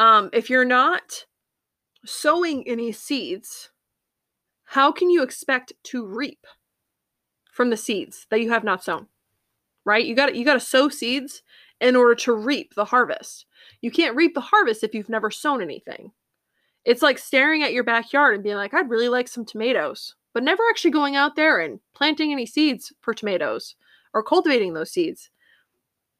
Um, 0.00 0.28
if 0.32 0.50
you're 0.50 0.64
not 0.64 1.24
sowing 2.04 2.66
any 2.66 2.90
seeds, 2.90 3.70
how 4.64 4.90
can 4.90 5.08
you 5.08 5.22
expect 5.22 5.72
to 5.84 6.04
reap? 6.04 6.44
From 7.52 7.70
the 7.70 7.76
seeds 7.76 8.26
that 8.30 8.40
you 8.40 8.50
have 8.50 8.64
not 8.64 8.84
sown. 8.84 9.06
Right? 9.84 10.04
You 10.04 10.14
got 10.14 10.34
you 10.34 10.44
got 10.44 10.54
to 10.54 10.60
sow 10.60 10.88
seeds 10.88 11.42
in 11.80 11.96
order 11.96 12.14
to 12.14 12.34
reap 12.34 12.74
the 12.74 12.84
harvest. 12.86 13.46
You 13.80 13.90
can't 13.90 14.16
reap 14.16 14.34
the 14.34 14.40
harvest 14.40 14.84
if 14.84 14.94
you've 14.94 15.08
never 15.08 15.30
sown 15.30 15.62
anything. 15.62 16.12
It's 16.84 17.02
like 17.02 17.18
staring 17.18 17.62
at 17.62 17.72
your 17.72 17.84
backyard 17.84 18.34
and 18.34 18.42
being 18.44 18.56
like, 18.56 18.74
I'd 18.74 18.90
really 18.90 19.08
like 19.08 19.28
some 19.28 19.44
tomatoes, 19.44 20.14
but 20.32 20.42
never 20.42 20.62
actually 20.68 20.90
going 20.92 21.16
out 21.16 21.36
there 21.36 21.60
and 21.60 21.80
planting 21.94 22.32
any 22.32 22.46
seeds 22.46 22.92
for 23.00 23.14
tomatoes 23.14 23.76
or 24.14 24.22
cultivating 24.22 24.74
those 24.74 24.90
seeds. 24.90 25.30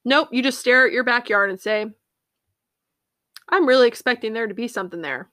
Nope, 0.05 0.29
you 0.33 0.43
just 0.43 0.61
stare 0.61 0.87
at 0.87 0.93
your 0.93 1.05
backyard 1.05 1.51
and 1.51 1.61
say, 1.61 1.87
I'm 3.49 3.67
really 3.67 3.89
expecting 3.89 4.33
there 4.33 4.47
to 4.47 4.55
be 4.55 4.69
something 4.69 5.03
there. 5.03 5.29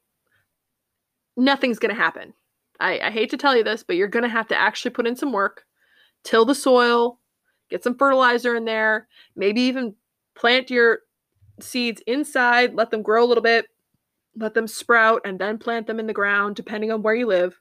Nothing's 1.37 1.79
going 1.79 1.93
to 1.93 2.01
happen. 2.01 2.33
I, 2.79 2.99
I, 2.99 3.11
hate 3.11 3.29
to 3.31 3.37
tell 3.37 3.55
you 3.55 3.63
this, 3.63 3.83
but 3.83 3.95
you're 3.95 4.07
going 4.07 4.23
to 4.23 4.29
have 4.29 4.47
to 4.49 4.59
actually 4.59 4.91
put 4.91 5.07
in 5.07 5.15
some 5.15 5.31
work 5.31 5.65
till 6.23 6.45
the 6.45 6.55
soil, 6.55 7.19
get 7.69 7.83
some 7.83 7.97
fertilizer 7.97 8.55
in 8.55 8.65
there, 8.65 9.07
maybe 9.35 9.61
even 9.61 9.95
plant 10.35 10.69
your 10.69 10.99
seeds 11.59 12.01
inside, 12.07 12.75
let 12.75 12.91
them 12.91 13.01
grow 13.01 13.23
a 13.23 13.27
little 13.27 13.43
bit, 13.43 13.65
let 14.35 14.53
them 14.53 14.67
sprout, 14.67 15.21
and 15.25 15.39
then 15.39 15.57
plant 15.57 15.87
them 15.87 15.99
in 15.99 16.07
the 16.07 16.13
ground, 16.13 16.55
depending 16.55 16.91
on 16.91 17.01
where 17.01 17.15
you 17.15 17.25
live. 17.25 17.59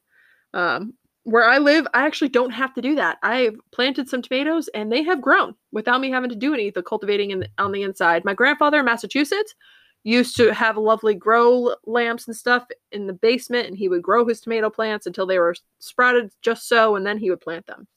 Um, 0.52 0.94
where 1.24 1.48
I 1.48 1.58
live, 1.58 1.88
I 1.92 2.06
actually 2.06 2.28
don't 2.28 2.52
have 2.52 2.72
to 2.74 2.80
do 2.80 2.94
that. 2.94 3.18
I've 3.22 3.56
planted 3.72 4.08
some 4.08 4.22
tomatoes 4.22 4.68
and 4.74 4.92
they 4.92 5.02
have 5.02 5.20
grown 5.20 5.54
without 5.72 6.00
me 6.00 6.08
having 6.08 6.30
to 6.30 6.36
do 6.36 6.54
any 6.54 6.68
of 6.68 6.74
the 6.74 6.84
cultivating 6.84 7.32
in 7.32 7.48
on 7.58 7.72
the 7.72 7.82
inside. 7.82 8.24
My 8.24 8.32
grandfather 8.32 8.78
in 8.78 8.84
Massachusetts 8.84 9.56
used 10.04 10.36
to 10.36 10.54
have 10.54 10.76
lovely 10.76 11.14
grow 11.14 11.74
lamps 11.84 12.28
and 12.28 12.36
stuff 12.36 12.62
in 12.92 13.08
the 13.08 13.12
basement, 13.12 13.66
and 13.66 13.76
he 13.76 13.88
would 13.88 14.02
grow 14.02 14.24
his 14.24 14.40
tomato 14.40 14.70
plants 14.70 15.04
until 15.04 15.26
they 15.26 15.40
were 15.40 15.56
sprouted 15.80 16.30
just 16.42 16.68
so, 16.68 16.94
and 16.94 17.04
then 17.04 17.18
he 17.18 17.28
would 17.28 17.40
plant 17.40 17.66
them. 17.66 17.88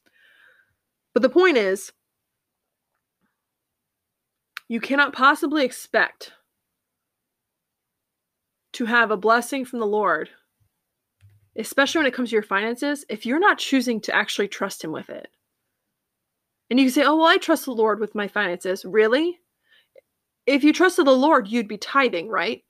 But 1.13 1.24
the 1.24 1.30
point 1.30 1.58
is, 1.58 1.92
you 4.68 4.80
cannot 4.80 5.13
possibly 5.13 5.66
expect 5.66 6.34
to 8.74 8.86
have 8.86 9.12
a 9.12 9.18
blessing 9.18 9.66
from 9.66 9.80
the 9.80 9.88
Lord 9.88 10.30
especially 11.60 12.00
when 12.00 12.06
it 12.08 12.13
comes 12.13 12.30
to 12.30 12.36
your 12.36 12.44
finances, 12.44 13.06
if 13.10 13.25
you're 13.25 13.39
not 13.39 13.58
choosing 13.58 14.00
to 14.01 14.16
actually 14.16 14.48
trust 14.48 14.84
Him 14.84 14.92
with 14.92 15.10
it. 15.10 15.28
And 16.70 16.80
you 16.80 16.86
can 16.86 16.94
say, 16.94 17.04
oh, 17.04 17.18
well, 17.18 17.25
I 17.25 17.38
trust 17.38 17.66
the 17.66 17.72
Lord 17.72 18.00
with 18.00 18.16
my 18.16 18.28
finances. 18.28 18.86
Really? 18.86 19.39
If 20.46 20.63
you 20.63 20.72
trusted 20.72 21.06
the 21.06 21.12
Lord, 21.12 21.48
you'd 21.48 21.68
be 21.68 21.78
tithing, 21.78 22.30
right? 22.30 22.63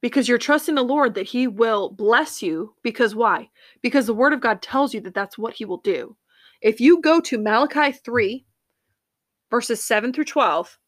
Because 0.00 0.28
you're 0.28 0.38
trusting 0.38 0.74
the 0.74 0.82
Lord 0.82 1.14
that 1.14 1.28
He 1.28 1.46
will 1.46 1.90
bless 1.90 2.42
you. 2.42 2.74
Because 2.82 3.14
why? 3.14 3.50
Because 3.82 4.06
the 4.06 4.14
Word 4.14 4.32
of 4.32 4.40
God 4.40 4.60
tells 4.60 4.92
you 4.92 5.00
that 5.02 5.14
that's 5.14 5.38
what 5.38 5.54
He 5.54 5.64
will 5.64 5.78
do. 5.78 6.16
If 6.62 6.80
you 6.80 7.00
go 7.00 7.20
to 7.22 7.38
Malachi 7.38 7.90
3, 7.90 8.46
verses 9.50 9.82
7 9.82 10.12
through 10.12 10.26
12, 10.26 10.78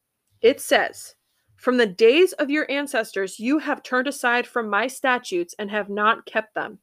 it 0.40 0.60
says, 0.60 1.16
From 1.56 1.78
the 1.78 1.86
days 1.86 2.32
of 2.34 2.48
your 2.48 2.70
ancestors, 2.70 3.40
you 3.40 3.58
have 3.58 3.82
turned 3.82 4.06
aside 4.06 4.46
from 4.46 4.70
my 4.70 4.86
statutes 4.86 5.52
and 5.58 5.68
have 5.72 5.90
not 5.90 6.26
kept 6.26 6.54
them. 6.54 6.78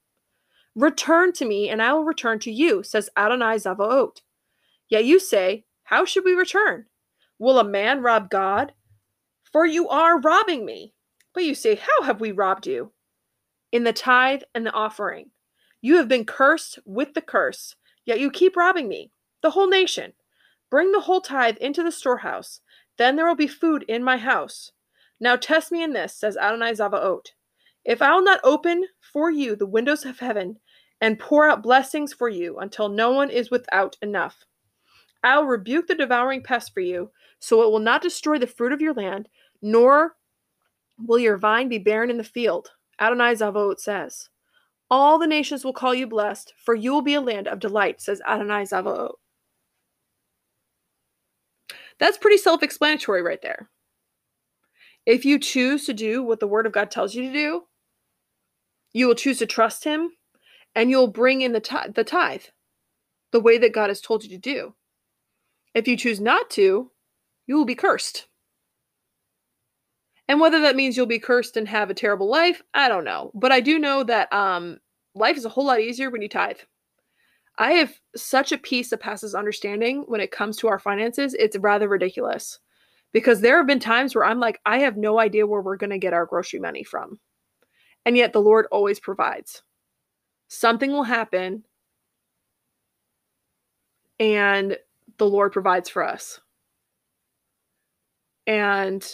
Return 0.76 1.32
to 1.34 1.46
me, 1.46 1.70
and 1.70 1.82
I 1.82 1.94
will 1.94 2.04
return 2.04 2.40
to 2.40 2.52
you, 2.52 2.84
says 2.84 3.10
Adonai 3.16 3.56
Zavaot. 3.56 4.18
Yet 4.90 5.06
you 5.06 5.22
say, 5.22 5.64
How 5.84 6.04
should 6.04 6.26
we 6.26 6.34
return? 6.34 6.86
Will 7.40 7.60
a 7.60 7.64
man 7.64 8.02
rob 8.02 8.30
God? 8.30 8.74
For 9.54 9.66
you 9.66 9.88
are 9.88 10.20
robbing 10.20 10.66
me. 10.66 10.94
But 11.34 11.46
you 11.46 11.56
say, 11.56 11.76
How 11.76 12.04
have 12.04 12.20
we 12.20 12.34
robbed 12.34 12.68
you? 12.68 12.92
In 13.72 13.86
the 13.86 13.94
tithe 13.94 14.42
and 14.54 14.66
the 14.66 14.74
offering. 14.74 15.32
You 15.82 15.96
have 15.96 16.10
been 16.10 16.26
cursed 16.26 16.78
with 16.86 17.14
the 17.14 17.22
curse, 17.22 17.76
yet 18.12 18.20
you 18.20 18.30
keep 18.30 18.58
robbing 18.58 18.90
me, 18.90 19.10
the 19.42 19.52
whole 19.52 19.70
nation. 19.70 20.12
Bring 20.70 20.92
the 20.92 21.00
whole 21.00 21.22
tithe 21.22 21.56
into 21.62 21.82
the 21.82 21.94
storehouse, 21.94 22.60
then 22.98 23.16
there 23.16 23.26
will 23.26 23.36
be 23.36 23.48
food 23.48 23.86
in 23.88 24.04
my 24.04 24.18
house. 24.18 24.74
Now 25.22 25.38
test 25.38 25.72
me 25.72 25.82
in 25.82 25.94
this, 25.94 26.14
says 26.14 26.36
Adonai 26.36 26.74
Zavaot. 26.74 27.28
If 27.86 28.02
I 28.02 28.14
will 28.14 28.24
not 28.24 28.42
open 28.44 28.84
for 29.00 29.32
you 29.32 29.56
the 29.56 29.66
windows 29.66 30.04
of 30.04 30.20
heaven 30.20 30.58
and 31.00 31.20
pour 31.20 31.50
out 31.50 31.64
blessings 31.64 32.12
for 32.14 32.28
you 32.28 32.60
until 32.60 32.90
no 32.90 33.12
one 33.12 33.30
is 33.30 33.50
without 33.50 33.96
enough. 34.02 34.44
I 35.24 35.38
will 35.38 35.46
rebuke 35.46 35.88
the 35.88 35.96
devouring 35.96 36.44
pest 36.44 36.74
for 36.74 36.82
you, 36.82 37.12
so 37.40 37.62
it 37.62 37.72
will 37.72 37.80
not 37.80 38.02
destroy 38.02 38.40
the 38.40 38.46
fruit 38.46 38.74
of 38.74 38.82
your 38.82 38.94
land, 38.94 39.30
nor 39.62 40.18
will 41.00 41.20
your 41.20 41.38
vine 41.38 41.70
be 41.70 41.78
barren 41.78 42.10
in 42.10 42.18
the 42.18 42.26
field. 42.26 42.72
Adonai 43.00 43.36
Zavaot 43.36 43.80
says, 43.80 44.28
All 44.92 45.18
the 45.18 45.26
nations 45.26 45.64
will 45.64 45.72
call 45.72 45.96
you 45.96 46.06
blessed, 46.06 46.54
for 46.58 46.76
you 46.76 46.92
will 46.92 47.02
be 47.02 47.14
a 47.14 47.22
land 47.22 47.48
of 47.48 47.60
delight, 47.60 48.02
says 48.02 48.22
Adonai 48.28 48.64
Zavaot. 48.64 49.14
That's 51.98 52.18
pretty 52.18 52.38
self 52.38 52.62
explanatory 52.62 53.22
right 53.22 53.42
there. 53.42 53.70
If 55.06 55.24
you 55.24 55.40
choose 55.40 55.86
to 55.86 55.94
do 55.94 56.22
what 56.22 56.42
the 56.42 56.48
Word 56.48 56.66
of 56.66 56.74
God 56.74 56.92
tells 56.92 57.16
you 57.16 57.24
to 57.24 57.34
do, 57.34 57.62
you 58.92 59.08
will 59.08 59.16
choose 59.16 59.40
to 59.40 59.46
trust 59.46 59.86
Him 59.86 60.12
and 60.76 60.90
you'll 60.90 61.08
bring 61.08 61.42
in 61.42 61.54
the, 61.54 61.92
the 61.96 62.04
tithe 62.04 62.44
the 63.32 63.40
way 63.40 63.58
that 63.58 63.74
God 63.74 63.90
has 63.90 64.02
told 64.02 64.24
you 64.24 64.30
to 64.32 64.38
do. 64.38 64.76
If 65.74 65.88
you 65.88 65.96
choose 65.96 66.20
not 66.20 66.50
to, 66.52 66.92
you 67.48 67.56
will 67.56 67.66
be 67.66 67.76
cursed. 67.76 68.28
And 70.28 70.40
whether 70.40 70.62
that 70.62 70.76
means 70.76 70.96
you'll 70.96 71.06
be 71.08 71.20
cursed 71.20 71.58
and 71.58 71.68
have 71.68 71.90
a 71.90 71.96
terrible 71.96 72.30
life, 72.30 72.62
I 72.74 72.88
don't 72.88 73.04
know. 73.04 73.32
But 73.34 73.52
I 73.52 73.60
do 73.60 73.80
know 73.80 74.04
that 74.04 74.32
um, 74.32 74.78
life 75.14 75.38
is 75.38 75.46
a 75.46 75.50
whole 75.50 75.66
lot 75.66 75.82
easier 75.82 76.10
when 76.10 76.22
you 76.22 76.30
tithe. 76.30 76.60
I 77.58 77.74
have 77.74 77.94
such 78.16 78.52
a 78.52 78.58
peace 78.58 78.90
that 78.90 79.02
passes 79.02 79.36
understanding 79.36 80.04
when 80.08 80.22
it 80.22 80.32
comes 80.32 80.58
to 80.58 80.68
our 80.68 80.80
finances. 80.80 81.36
It's 81.38 81.58
rather 81.58 81.88
ridiculous 81.88 82.60
because 83.12 83.42
there 83.42 83.58
have 83.58 83.68
been 83.68 83.80
times 83.80 84.16
where 84.16 84.26
I'm 84.26 84.40
like, 84.40 84.60
I 84.66 84.80
have 84.80 84.98
no 84.98 85.20
idea 85.20 85.46
where 85.46 85.62
we're 85.62 85.78
going 85.78 85.90
to 85.90 85.98
get 85.98 86.14
our 86.14 86.26
grocery 86.26 86.60
money 86.60 86.84
from. 86.84 87.20
And 88.06 88.16
yet 88.18 88.34
the 88.34 88.42
Lord 88.42 88.68
always 88.72 89.00
provides. 89.00 89.64
Something 90.48 90.92
will 90.92 91.04
happen 91.04 91.64
and 94.20 94.78
the 95.18 95.26
Lord 95.26 95.52
provides 95.52 95.90
for 95.90 96.04
us. 96.08 96.40
And 98.48 99.06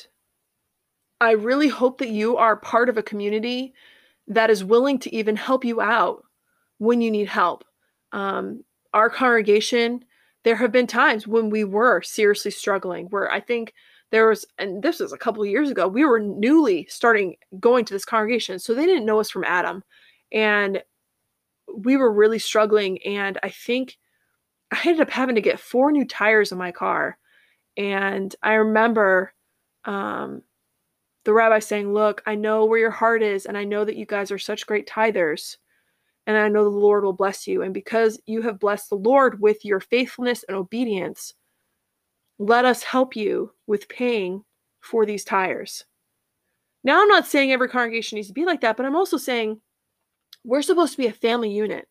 I 1.19 1.31
really 1.31 1.67
hope 1.67 1.97
that 1.99 2.09
you 2.09 2.37
are 2.37 2.55
part 2.55 2.89
of 2.89 2.97
a 2.97 3.03
community 3.03 3.73
that 4.27 4.49
is 4.49 4.63
willing 4.63 4.99
to 4.99 5.15
even 5.15 5.35
help 5.35 5.65
you 5.65 5.81
out 5.81 6.23
when 6.77 7.01
you 7.01 7.09
need 7.09 7.27
help. 7.27 7.63
Um, 8.11 8.63
our 8.93 9.09
congregation, 9.09 10.03
there 10.43 10.55
have 10.55 10.71
been 10.71 10.87
times 10.87 11.27
when 11.27 11.49
we 11.49 11.63
were 11.63 12.01
seriously 12.01 12.51
struggling, 12.51 13.07
where 13.07 13.31
I 13.31 13.39
think 13.39 13.73
there 14.11 14.29
was, 14.29 14.45
and 14.57 14.81
this 14.81 14.99
was 14.99 15.11
a 15.11 15.17
couple 15.17 15.45
years 15.45 15.69
ago, 15.69 15.87
we 15.87 16.05
were 16.05 16.19
newly 16.19 16.85
starting 16.89 17.35
going 17.59 17.83
to 17.85 17.93
this 17.93 18.05
congregation. 18.05 18.59
So 18.59 18.73
they 18.73 18.85
didn't 18.85 19.05
know 19.05 19.19
us 19.19 19.29
from 19.29 19.43
Adam. 19.43 19.83
And 20.31 20.81
we 21.75 21.97
were 21.97 22.11
really 22.11 22.39
struggling. 22.39 23.01
And 23.03 23.37
I 23.43 23.49
think 23.49 23.97
I 24.71 24.79
ended 24.85 25.01
up 25.01 25.09
having 25.09 25.35
to 25.35 25.41
get 25.41 25.59
four 25.59 25.91
new 25.91 26.05
tires 26.05 26.51
in 26.51 26.57
my 26.57 26.71
car. 26.71 27.17
And 27.75 28.35
I 28.41 28.53
remember 28.53 29.33
um, 29.85 30.41
the 31.27 31.33
rabbi 31.33 31.59
saying, 31.59 31.93
Look, 31.93 32.23
I 32.25 32.35
know 32.35 32.63
where 32.63 32.79
your 32.79 32.89
heart 32.89 33.21
is, 33.21 33.45
and 33.45 33.57
I 33.57 33.65
know 33.65 33.83
that 33.83 33.97
you 33.97 34.05
guys 34.05 34.31
are 34.31 34.37
such 34.37 34.65
great 34.65 34.87
tithers, 34.87 35.57
and 36.25 36.37
I 36.37 36.47
know 36.47 36.63
the 36.63 36.69
Lord 36.69 37.03
will 37.03 37.11
bless 37.11 37.45
you. 37.45 37.63
And 37.63 37.73
because 37.73 38.17
you 38.25 38.41
have 38.43 38.61
blessed 38.61 38.89
the 38.89 38.95
Lord 38.95 39.41
with 39.41 39.65
your 39.65 39.81
faithfulness 39.81 40.45
and 40.47 40.55
obedience, 40.55 41.33
let 42.39 42.63
us 42.63 42.81
help 42.81 43.13
you 43.17 43.51
with 43.67 43.89
paying 43.89 44.45
for 44.79 45.05
these 45.05 45.25
tires. 45.25 45.83
Now, 46.85 47.01
I'm 47.01 47.09
not 47.09 47.27
saying 47.27 47.51
every 47.51 47.67
congregation 47.67 48.15
needs 48.15 48.29
to 48.29 48.33
be 48.33 48.45
like 48.45 48.61
that, 48.61 48.77
but 48.77 48.85
I'm 48.85 48.95
also 48.95 49.17
saying 49.17 49.59
we're 50.45 50.61
supposed 50.61 50.93
to 50.93 50.97
be 50.97 51.07
a 51.07 51.11
family 51.11 51.51
unit. 51.51 51.89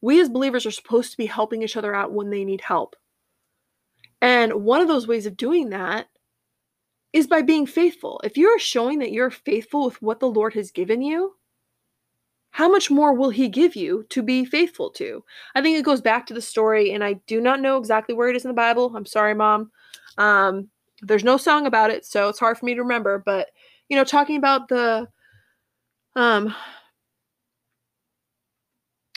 We 0.00 0.20
as 0.20 0.28
believers 0.28 0.64
are 0.64 0.70
supposed 0.70 1.10
to 1.10 1.16
be 1.16 1.26
helping 1.26 1.64
each 1.64 1.76
other 1.76 1.92
out 1.92 2.12
when 2.12 2.30
they 2.30 2.44
need 2.44 2.60
help. 2.60 2.94
And 4.22 4.62
one 4.62 4.80
of 4.80 4.86
those 4.86 5.08
ways 5.08 5.26
of 5.26 5.36
doing 5.36 5.70
that 5.70 6.06
is 7.16 7.26
by 7.26 7.40
being 7.40 7.64
faithful. 7.64 8.20
If 8.22 8.36
you 8.36 8.48
are 8.48 8.58
showing 8.58 8.98
that 8.98 9.10
you're 9.10 9.30
faithful 9.30 9.86
with 9.86 10.02
what 10.02 10.20
the 10.20 10.28
Lord 10.28 10.52
has 10.52 10.70
given 10.70 11.00
you, 11.00 11.36
how 12.50 12.70
much 12.70 12.90
more 12.90 13.14
will 13.14 13.30
He 13.30 13.48
give 13.48 13.74
you 13.74 14.04
to 14.10 14.22
be 14.22 14.44
faithful 14.44 14.90
to? 14.90 15.24
I 15.54 15.62
think 15.62 15.78
it 15.78 15.84
goes 15.84 16.02
back 16.02 16.26
to 16.26 16.34
the 16.34 16.42
story, 16.42 16.92
and 16.92 17.02
I 17.02 17.14
do 17.26 17.40
not 17.40 17.60
know 17.60 17.78
exactly 17.78 18.14
where 18.14 18.28
it 18.28 18.36
is 18.36 18.44
in 18.44 18.50
the 18.50 18.54
Bible. 18.54 18.94
I'm 18.94 19.06
sorry, 19.06 19.32
Mom. 19.32 19.70
Um, 20.18 20.68
there's 21.00 21.24
no 21.24 21.38
song 21.38 21.64
about 21.64 21.90
it, 21.90 22.04
so 22.04 22.28
it's 22.28 22.38
hard 22.38 22.58
for 22.58 22.66
me 22.66 22.74
to 22.74 22.82
remember. 22.82 23.22
But 23.24 23.48
you 23.88 23.96
know, 23.96 24.04
talking 24.04 24.36
about 24.36 24.68
the 24.68 25.08
um 26.16 26.54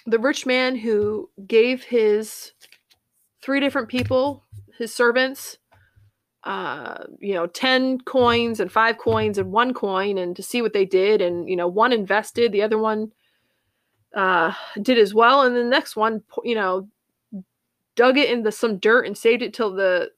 the 0.06 0.20
rich 0.20 0.46
man 0.46 0.78
who 0.78 1.30
gave 1.48 1.84
his 1.84 2.54
three 3.42 3.60
different 3.60 3.90
people, 3.90 4.46
his 4.78 4.94
servants, 4.96 5.59
uh, 6.44 7.04
you 7.20 7.34
know, 7.34 7.48
10 7.48 8.02
coins 8.02 8.60
and 8.60 8.72
five 8.72 8.98
coins 8.98 9.38
and 9.38 9.52
one 9.52 9.74
coin 9.74 10.18
and 10.18 10.36
to 10.36 10.44
see 10.44 10.62
what 10.62 10.74
they 10.74 10.86
did. 10.86 11.22
And, 11.22 11.50
you 11.50 11.56
know, 11.56 11.68
one 11.68 11.92
invested, 11.92 12.52
the 12.52 12.62
other 12.62 12.78
one 12.78 13.12
uh, 14.16 14.54
did 14.82 14.98
as 14.98 15.14
well. 15.14 15.42
And 15.42 15.56
the 15.56 15.64
next 15.64 15.96
one, 15.96 16.24
you 16.44 16.56
know, 16.56 16.88
dug 17.96 18.18
it 18.18 18.30
into 18.30 18.52
some 18.52 18.78
dirt 18.78 19.06
and 19.06 19.18
saved 19.18 19.42
it 19.42 19.54
till 19.54 19.74
the 19.74 20.10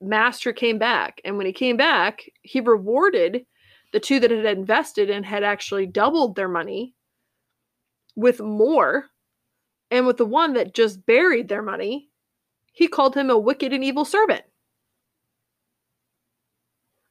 master 0.00 0.52
came 0.52 0.78
back. 0.78 1.20
And 1.24 1.36
when 1.36 1.46
he 1.46 1.52
came 1.52 1.76
back, 1.76 2.22
he 2.42 2.60
rewarded 2.60 3.44
the 3.92 4.00
two 4.00 4.20
that 4.20 4.30
had 4.30 4.46
invested 4.46 5.10
and 5.10 5.26
had 5.26 5.42
actually 5.42 5.86
doubled 5.86 6.36
their 6.36 6.48
money 6.48 6.94
with 8.14 8.40
more. 8.40 9.06
And 9.90 10.06
with 10.06 10.16
the 10.16 10.24
one 10.24 10.54
that 10.54 10.74
just 10.74 11.04
buried 11.04 11.48
their 11.48 11.62
money, 11.62 12.08
he 12.72 12.88
called 12.88 13.14
him 13.14 13.28
a 13.28 13.38
wicked 13.38 13.72
and 13.72 13.84
evil 13.84 14.04
servant. 14.04 14.44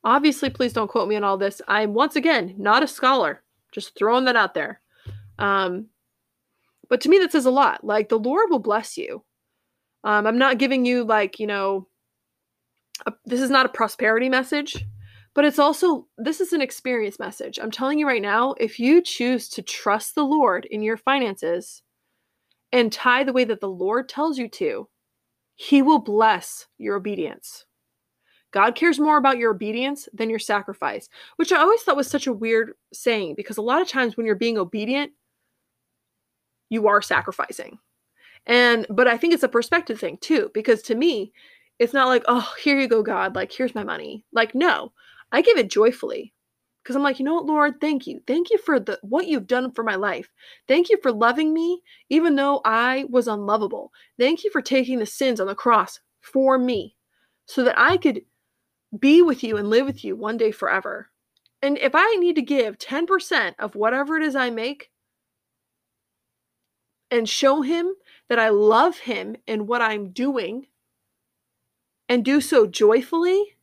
Obviously, 0.03 0.49
please 0.49 0.73
don't 0.73 0.89
quote 0.89 1.07
me 1.07 1.15
on 1.15 1.23
all 1.23 1.37
this. 1.37 1.61
I'm 1.67 1.93
once 1.93 2.15
again 2.15 2.55
not 2.57 2.83
a 2.83 2.87
scholar, 2.87 3.43
just 3.71 3.97
throwing 3.97 4.25
that 4.25 4.35
out 4.35 4.53
there. 4.53 4.81
Um, 5.37 5.87
but 6.89 7.01
to 7.01 7.09
me, 7.09 7.19
that 7.19 7.31
says 7.31 7.45
a 7.45 7.51
lot. 7.51 7.83
Like 7.83 8.09
the 8.09 8.19
Lord 8.19 8.47
will 8.49 8.59
bless 8.59 8.97
you. 8.97 9.23
Um, 10.03 10.25
I'm 10.25 10.37
not 10.37 10.57
giving 10.57 10.85
you 10.85 11.03
like 11.03 11.39
you 11.39 11.47
know, 11.47 11.87
a, 13.05 13.13
this 13.25 13.41
is 13.41 13.49
not 13.49 13.65
a 13.65 13.69
prosperity 13.69 14.29
message 14.29 14.83
but 15.33 15.45
it's 15.45 15.59
also 15.59 16.07
this 16.17 16.41
is 16.41 16.53
an 16.53 16.61
experience 16.61 17.19
message. 17.19 17.59
I'm 17.59 17.71
telling 17.71 17.99
you 17.99 18.07
right 18.07 18.21
now, 18.21 18.53
if 18.59 18.79
you 18.79 19.01
choose 19.01 19.47
to 19.49 19.61
trust 19.61 20.15
the 20.15 20.25
Lord 20.25 20.65
in 20.65 20.81
your 20.81 20.97
finances 20.97 21.83
and 22.71 22.91
tie 22.91 23.23
the 23.23 23.33
way 23.33 23.43
that 23.45 23.61
the 23.61 23.69
Lord 23.69 24.09
tells 24.09 24.37
you 24.37 24.49
to, 24.49 24.89
he 25.55 25.81
will 25.81 25.99
bless 25.99 26.67
your 26.77 26.97
obedience. 26.97 27.65
God 28.51 28.75
cares 28.75 28.99
more 28.99 29.17
about 29.17 29.37
your 29.37 29.51
obedience 29.51 30.09
than 30.13 30.29
your 30.29 30.39
sacrifice, 30.39 31.09
which 31.37 31.51
I 31.51 31.57
always 31.59 31.81
thought 31.81 31.97
was 31.97 32.09
such 32.09 32.27
a 32.27 32.33
weird 32.33 32.73
saying 32.93 33.35
because 33.35 33.57
a 33.57 33.61
lot 33.61 33.81
of 33.81 33.87
times 33.87 34.17
when 34.17 34.25
you're 34.25 34.35
being 34.35 34.57
obedient, 34.57 35.11
you 36.69 36.87
are 36.87 37.01
sacrificing. 37.01 37.77
And 38.47 38.87
but 38.89 39.07
I 39.07 39.17
think 39.17 39.33
it's 39.33 39.43
a 39.43 39.49
perspective 39.49 39.99
thing 39.99 40.17
too 40.21 40.51
because 40.53 40.81
to 40.83 40.95
me, 40.95 41.33
it's 41.79 41.93
not 41.93 42.07
like, 42.07 42.23
"Oh, 42.27 42.53
here 42.61 42.79
you 42.79 42.87
go 42.87 43.03
God, 43.03 43.35
like 43.35 43.51
here's 43.51 43.75
my 43.75 43.83
money." 43.83 44.25
Like 44.33 44.55
no, 44.55 44.93
I 45.31 45.41
give 45.41 45.57
it 45.57 45.69
joyfully. 45.69 46.33
because 46.83 46.95
I'm 46.95 47.03
like, 47.03 47.19
you 47.19 47.25
know 47.25 47.35
what, 47.35 47.45
Lord, 47.45 47.79
thank 47.81 48.07
you. 48.07 48.21
Thank 48.27 48.49
you 48.49 48.57
for 48.57 48.79
the 48.79 48.99
what 49.03 49.27
you've 49.27 49.47
done 49.47 49.71
for 49.71 49.83
my 49.83 49.95
life. 49.95 50.29
Thank 50.67 50.89
you 50.89 50.97
for 51.01 51.11
loving 51.11 51.53
me 51.53 51.81
even 52.09 52.35
though 52.35 52.61
I 52.65 53.05
was 53.09 53.27
unlovable. 53.27 53.91
Thank 54.19 54.43
you 54.43 54.51
for 54.51 54.61
taking 54.61 54.99
the 54.99 55.05
sins 55.05 55.39
on 55.39 55.47
the 55.47 55.55
cross 55.55 55.99
for 56.21 56.57
me 56.57 56.95
so 57.45 57.63
that 57.63 57.79
I 57.79 57.97
could 57.97 58.21
be 58.97 59.21
with 59.21 59.43
you 59.43 59.57
and 59.57 59.69
live 59.69 59.85
with 59.85 60.03
you 60.03 60.15
one 60.15 60.37
day 60.37 60.51
forever. 60.51 61.09
And 61.61 61.77
if 61.77 61.93
I 61.93 62.15
need 62.15 62.35
to 62.35 62.41
give 62.41 62.77
10% 62.77 63.55
of 63.59 63.75
whatever 63.75 64.17
it 64.17 64.23
is 64.23 64.35
I 64.35 64.49
make 64.49 64.89
and 67.09 67.27
show 67.29 67.61
him 67.61 67.93
that 68.29 68.39
I 68.39 68.49
love 68.49 68.99
him 68.99 69.35
and 69.47 69.67
what 69.67 69.81
I'm 69.81 70.09
doing 70.11 70.67
and 72.09 72.25
do 72.25 72.41
so 72.41 72.65
joyfully, 72.65 73.57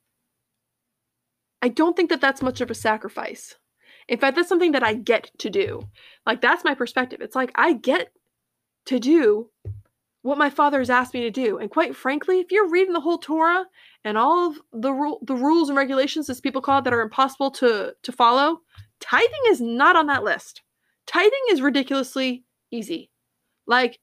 I 1.61 1.69
don't 1.69 1.97
think 1.97 2.11
that 2.11 2.21
that's 2.21 2.43
much 2.43 2.61
of 2.61 2.71
a 2.71 2.75
sacrifice. 2.75 3.57
In 4.07 4.19
fact, 4.19 4.37
that's 4.37 4.49
something 4.49 4.73
that 4.73 4.83
I 4.83 4.95
get 4.95 5.31
to 5.38 5.51
do. 5.51 5.83
Like, 6.25 6.41
that's 6.41 6.64
my 6.64 6.75
perspective. 6.75 7.21
It's 7.21 7.37
like 7.37 7.51
I 7.55 7.73
get 7.73 8.12
to 8.87 8.99
do 8.99 9.51
what 10.29 10.38
my 10.38 10.51
father 10.51 10.79
has 10.79 10.91
asked 10.91 11.14
me 11.14 11.23
to 11.23 11.31
do. 11.31 11.59
And 11.59 11.71
quite 11.71 11.97
frankly, 11.97 12.41
if 12.41 12.53
you're 12.53 12.69
reading 12.69 12.93
the 12.93 13.01
whole 13.01 13.19
Torah 13.19 13.64
and 14.05 14.19
all 14.19 14.49
of 14.49 14.59
the 14.73 14.93
ru- 14.93 15.19
the 15.23 15.35
rules 15.35 15.69
and 15.69 15.79
regulations, 15.79 16.29
as 16.29 16.41
people 16.41 16.62
call 16.62 16.79
it, 16.79 16.85
that 16.85 16.93
are 16.93 17.01
impossible 17.01 17.51
to 17.53 17.95
to 18.03 18.12
follow, 18.12 18.61
tithing 19.01 19.45
is 19.49 19.61
not 19.61 19.97
on 19.97 20.07
that 20.07 20.25
list. 20.25 20.62
Tithing 21.07 21.45
is 21.51 21.62
ridiculously 21.62 22.45
easy. 22.71 23.11
Like, 23.67 23.99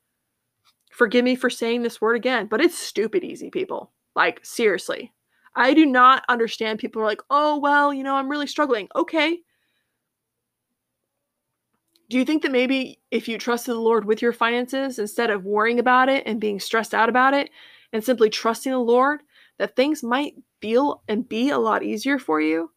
forgive 0.91 1.23
me 1.23 1.35
for 1.35 1.49
saying 1.49 1.83
this 1.83 2.01
word 2.01 2.15
again, 2.15 2.47
but 2.47 2.61
it's 2.61 2.77
stupid 2.77 3.23
easy, 3.23 3.49
people. 3.49 3.91
Like, 4.15 4.39
seriously. 4.43 5.13
I 5.55 5.73
do 5.73 5.85
not 5.85 6.23
understand 6.27 6.79
people 6.79 7.01
are 7.01 7.05
like, 7.05 7.21
oh, 7.29 7.57
well, 7.59 7.93
you 7.93 8.03
know, 8.03 8.15
I'm 8.15 8.29
really 8.29 8.47
struggling. 8.47 8.89
Okay. 8.95 9.39
Do 12.09 12.17
you 12.17 12.25
think 12.25 12.43
that 12.43 12.51
maybe 12.51 12.99
if 13.11 13.27
you 13.27 13.37
trusted 13.37 13.73
the 13.73 13.79
Lord 13.79 14.05
with 14.05 14.21
your 14.21 14.33
finances 14.33 14.99
instead 14.99 15.31
of 15.31 15.43
worrying 15.43 15.79
about 15.79 16.09
it 16.09 16.23
and 16.25 16.39
being 16.39 16.59
stressed 16.59 16.93
out 16.93 17.09
about 17.09 17.33
it 17.33 17.49
and 17.93 18.03
simply 18.03 18.29
trusting 18.29 18.71
the 18.71 18.77
Lord, 18.77 19.21
that 19.57 19.75
things 19.75 20.03
might 20.03 20.35
feel 20.61 21.01
and 21.07 21.27
be 21.27 21.49
a 21.49 21.57
lot 21.57 21.83
easier 21.83 22.19
for 22.19 22.39
you? 22.39 22.69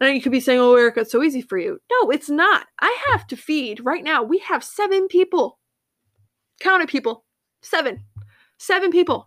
And 0.00 0.14
you 0.14 0.20
could 0.20 0.32
be 0.32 0.40
saying, 0.40 0.58
oh, 0.58 0.74
Erica, 0.74 1.00
it's 1.00 1.12
so 1.12 1.22
easy 1.22 1.40
for 1.40 1.56
you. 1.56 1.78
No, 1.90 2.10
it's 2.10 2.28
not. 2.28 2.66
I 2.80 2.96
have 3.10 3.26
to 3.28 3.36
feed 3.36 3.84
right 3.84 4.02
now. 4.02 4.22
We 4.22 4.38
have 4.38 4.64
seven 4.64 5.06
people. 5.08 5.58
Count 6.60 6.82
it, 6.82 6.88
people. 6.88 7.24
Seven. 7.62 8.04
Seven 8.58 8.90
people 8.90 9.26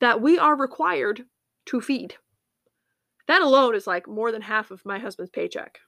that 0.00 0.20
we 0.20 0.38
are 0.38 0.56
required 0.56 1.24
to 1.66 1.80
feed. 1.80 2.14
That 3.26 3.42
alone 3.42 3.74
is 3.74 3.86
like 3.86 4.08
more 4.08 4.32
than 4.32 4.42
half 4.42 4.70
of 4.70 4.84
my 4.84 4.98
husband's 4.98 5.30
paycheck. 5.30 5.78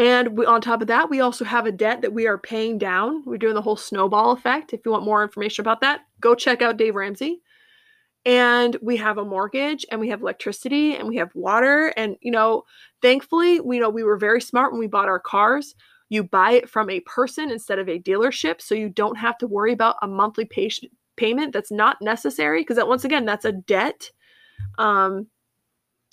And 0.00 0.38
we, 0.38 0.46
on 0.46 0.62
top 0.62 0.80
of 0.80 0.86
that, 0.86 1.10
we 1.10 1.20
also 1.20 1.44
have 1.44 1.66
a 1.66 1.72
debt 1.72 2.00
that 2.00 2.14
we 2.14 2.26
are 2.26 2.38
paying 2.38 2.78
down. 2.78 3.22
We're 3.26 3.36
doing 3.36 3.52
the 3.52 3.60
whole 3.60 3.76
snowball 3.76 4.32
effect. 4.32 4.72
If 4.72 4.80
you 4.86 4.92
want 4.92 5.04
more 5.04 5.22
information 5.22 5.60
about 5.60 5.82
that, 5.82 6.06
go 6.22 6.34
check 6.34 6.62
out 6.62 6.78
Dave 6.78 6.94
Ramsey. 6.94 7.42
And 8.24 8.78
we 8.80 8.96
have 8.96 9.18
a 9.18 9.26
mortgage 9.26 9.84
and 9.90 10.00
we 10.00 10.08
have 10.08 10.22
electricity 10.22 10.96
and 10.96 11.06
we 11.06 11.16
have 11.16 11.30
water. 11.34 11.92
And, 11.98 12.16
you 12.22 12.30
know, 12.30 12.62
thankfully, 13.02 13.60
we 13.60 13.78
know 13.78 13.90
we 13.90 14.02
were 14.02 14.16
very 14.16 14.40
smart 14.40 14.72
when 14.72 14.80
we 14.80 14.86
bought 14.86 15.08
our 15.08 15.20
cars. 15.20 15.74
You 16.08 16.24
buy 16.24 16.52
it 16.52 16.70
from 16.70 16.88
a 16.88 17.00
person 17.00 17.50
instead 17.50 17.78
of 17.78 17.86
a 17.90 17.98
dealership. 17.98 18.62
So 18.62 18.74
you 18.74 18.88
don't 18.88 19.18
have 19.18 19.36
to 19.36 19.46
worry 19.46 19.74
about 19.74 19.96
a 20.00 20.08
monthly 20.08 20.46
pay- 20.46 20.70
payment 21.18 21.52
that's 21.52 21.70
not 21.70 22.00
necessary. 22.00 22.62
Because 22.62 22.76
that, 22.76 22.88
once 22.88 23.04
again, 23.04 23.26
that's 23.26 23.44
a 23.44 23.52
debt 23.52 24.10
um 24.78 25.26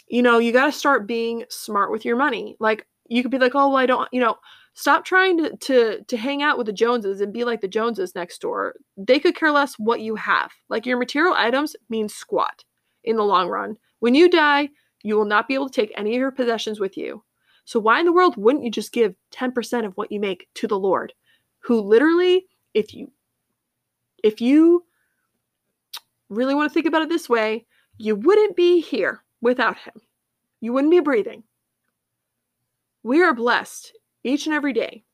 you 0.08 0.21
know 0.21 0.38
you 0.39 0.52
got 0.52 0.65
to 0.65 0.71
start 0.71 1.08
being 1.08 1.43
smart 1.50 1.91
with 1.91 2.06
your 2.06 2.15
money 2.15 2.56
like 2.60 2.88
you 3.09 3.21
could 3.21 3.31
be 3.31 3.39
like 3.39 3.55
oh 3.55 3.69
well 3.69 3.77
i 3.77 3.85
don't 3.85 4.09
you 4.11 4.19
know 4.19 4.35
stop 4.73 5.05
trying 5.05 5.37
to 5.37 5.55
to 5.57 6.03
to 6.03 6.17
hang 6.17 6.41
out 6.41 6.57
with 6.57 6.67
the 6.67 6.73
joneses 6.73 7.21
and 7.21 7.33
be 7.33 7.43
like 7.43 7.61
the 7.61 7.67
joneses 7.67 8.15
next 8.15 8.39
door 8.41 8.75
they 8.97 9.19
could 9.19 9.35
care 9.35 9.51
less 9.51 9.75
what 9.77 10.01
you 10.01 10.15
have 10.15 10.51
like 10.69 10.85
your 10.85 10.97
material 10.97 11.33
items 11.35 11.75
mean 11.89 12.07
squat 12.09 12.63
in 13.03 13.15
the 13.15 13.23
long 13.23 13.47
run 13.47 13.75
when 13.99 14.15
you 14.15 14.29
die 14.29 14.69
you 15.03 15.15
will 15.15 15.25
not 15.25 15.47
be 15.47 15.53
able 15.53 15.69
to 15.69 15.81
take 15.81 15.93
any 15.95 16.15
of 16.15 16.19
your 16.19 16.31
possessions 16.31 16.79
with 16.79 16.97
you 16.97 17.23
so 17.65 17.79
why 17.79 17.99
in 17.99 18.05
the 18.05 18.13
world 18.13 18.37
wouldn't 18.37 18.63
you 18.63 18.71
just 18.71 18.93
give 18.93 19.13
10% 19.33 19.85
of 19.85 19.93
what 19.97 20.11
you 20.11 20.19
make 20.19 20.47
to 20.53 20.67
the 20.67 20.79
lord 20.79 21.13
who 21.59 21.81
literally 21.81 22.45
if 22.73 22.93
you 22.93 23.11
if 24.23 24.41
you 24.41 24.83
really 26.29 26.55
want 26.55 26.69
to 26.69 26.73
think 26.73 26.85
about 26.85 27.01
it 27.01 27.09
this 27.09 27.29
way 27.29 27.65
you 27.97 28.15
wouldn't 28.15 28.55
be 28.55 28.79
here 28.79 29.23
without 29.41 29.77
him. 29.77 29.93
You 30.61 30.73
wouldn't 30.73 30.91
be 30.91 30.99
breathing. 30.99 31.43
We 33.07 33.23
are 33.23 33.33
blessed 33.33 33.93
each 34.25 34.47
and 34.47 34.53
every 34.53 34.73
day 34.73 35.05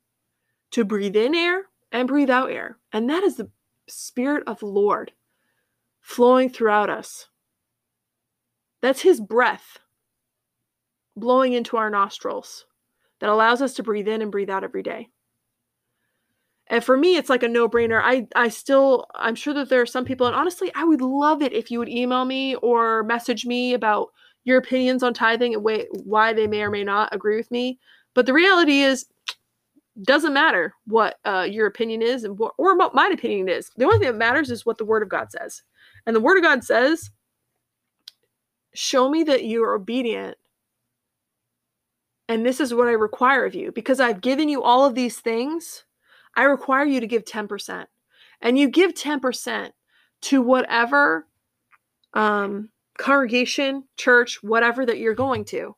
to 0.72 0.84
breathe 0.84 1.16
in 1.16 1.36
air 1.36 1.66
and 1.92 2.08
breathe 2.08 2.32
out 2.32 2.50
air. 2.50 2.80
And 2.92 3.08
that 3.12 3.22
is 3.22 3.36
the 3.36 3.52
Spirit 3.88 4.42
of 4.48 4.58
the 4.58 4.66
Lord 4.66 5.12
flowing 6.02 6.50
throughout 6.50 6.90
us. 6.90 7.28
That's 8.82 9.02
His 9.02 9.22
breath 9.22 9.78
blowing 11.16 11.54
into 11.54 11.78
our 11.78 11.92
nostrils 11.92 12.66
that 13.20 13.30
allows 13.30 13.62
us 13.62 13.76
to 13.76 13.84
breathe 13.84 14.08
in 14.08 14.24
and 14.24 14.32
breathe 14.32 14.50
out 14.50 14.64
every 14.64 14.82
day. 14.82 15.10
And 16.66 16.84
for 16.84 16.98
me, 16.98 17.16
it's 17.16 17.30
like 17.30 17.44
a 17.44 17.48
no-brainer. 17.48 18.02
I 18.04 18.26
I 18.36 18.48
still 18.48 19.06
I'm 19.14 19.36
sure 19.36 19.54
that 19.54 19.70
there 19.70 19.82
are 19.82 19.86
some 19.86 20.04
people, 20.04 20.26
and 20.26 20.36
honestly, 20.36 20.72
I 20.74 20.84
would 20.84 21.02
love 21.02 21.44
it 21.44 21.54
if 21.54 21.70
you 21.70 21.78
would 21.78 21.90
email 21.90 22.26
me 22.26 22.56
or 22.56 23.04
message 23.04 23.46
me 23.46 23.76
about 23.76 24.08
your 24.44 24.58
opinions 24.58 25.04
on 25.04 25.14
tithing 25.14 25.56
and 25.56 25.64
why 26.04 26.34
they 26.34 26.48
may 26.48 26.64
or 26.64 26.70
may 26.70 26.84
not 26.84 27.14
agree 27.14 27.38
with 27.38 27.50
me. 27.52 27.80
But 28.14 28.26
the 28.26 28.34
reality 28.34 28.82
is, 28.82 29.06
doesn't 30.02 30.34
matter 30.34 30.74
what 30.86 31.20
uh, 31.24 31.48
your 31.50 31.68
opinion 31.68 32.02
is 32.02 32.24
and 32.24 32.38
what, 32.38 32.54
or 32.58 32.76
what 32.76 32.96
my 32.96 33.08
opinion 33.14 33.48
is. 33.48 33.70
The 33.78 33.86
only 33.86 34.00
thing 34.00 34.08
that 34.08 34.18
matters 34.18 34.50
is 34.50 34.66
what 34.66 34.78
the 34.78 34.86
Word 34.86 35.04
of 35.04 35.10
God 35.10 35.32
says. 35.32 35.62
And 36.06 36.16
the 36.16 36.22
Word 36.22 36.38
of 36.38 36.44
God 36.44 36.64
says, 36.64 37.12
"Show 38.74 39.10
me 39.10 39.24
that 39.24 39.44
you 39.44 39.64
are 39.64 39.76
obedient." 39.76 40.38
And 42.28 42.46
this 42.46 42.60
is 42.60 42.74
what 42.74 42.88
I 42.88 42.94
require 42.94 43.46
of 43.46 43.54
you 43.54 43.72
because 43.72 44.00
I've 44.00 44.22
given 44.22 44.50
you 44.50 44.64
all 44.64 44.86
of 44.86 44.96
these 44.96 45.20
things 45.20 45.84
I 46.36 46.44
require 46.44 46.86
you 46.86 47.00
to 47.00 47.08
give 47.08 47.26
10%. 47.26 47.86
And 48.42 48.58
you 48.58 48.70
give 48.70 48.94
10% 48.94 49.72
to 50.22 50.42
whatever 50.42 51.28
um, 52.14 52.70
congregation, 53.04 53.84
church, 53.98 54.42
whatever 54.42 54.86
that 54.86 54.98
you're 54.98 55.14
going 55.14 55.44
to. 55.44 55.76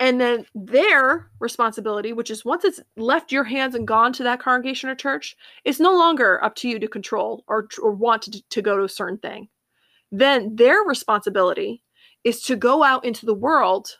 And 0.00 0.18
then 0.18 0.46
their 0.54 1.30
responsibility, 1.38 2.14
which 2.14 2.30
is 2.30 2.46
once 2.46 2.64
it's 2.64 2.80
left 2.96 3.30
your 3.30 3.44
hands 3.44 3.74
and 3.74 3.86
gone 3.86 4.14
to 4.14 4.22
that 4.22 4.40
congregation 4.40 4.88
or 4.88 4.94
church, 4.94 5.36
it's 5.64 5.78
no 5.78 5.92
longer 5.92 6.42
up 6.42 6.54
to 6.56 6.68
you 6.68 6.78
to 6.78 6.88
control 6.88 7.44
or, 7.46 7.68
or 7.82 7.92
want 7.92 8.22
to, 8.22 8.42
to 8.48 8.62
go 8.62 8.78
to 8.78 8.84
a 8.84 8.88
certain 8.88 9.18
thing. 9.18 9.48
Then 10.10 10.56
their 10.56 10.80
responsibility 10.80 11.82
is 12.24 12.40
to 12.42 12.56
go 12.56 12.82
out 12.82 13.04
into 13.04 13.26
the 13.26 13.34
world 13.34 13.98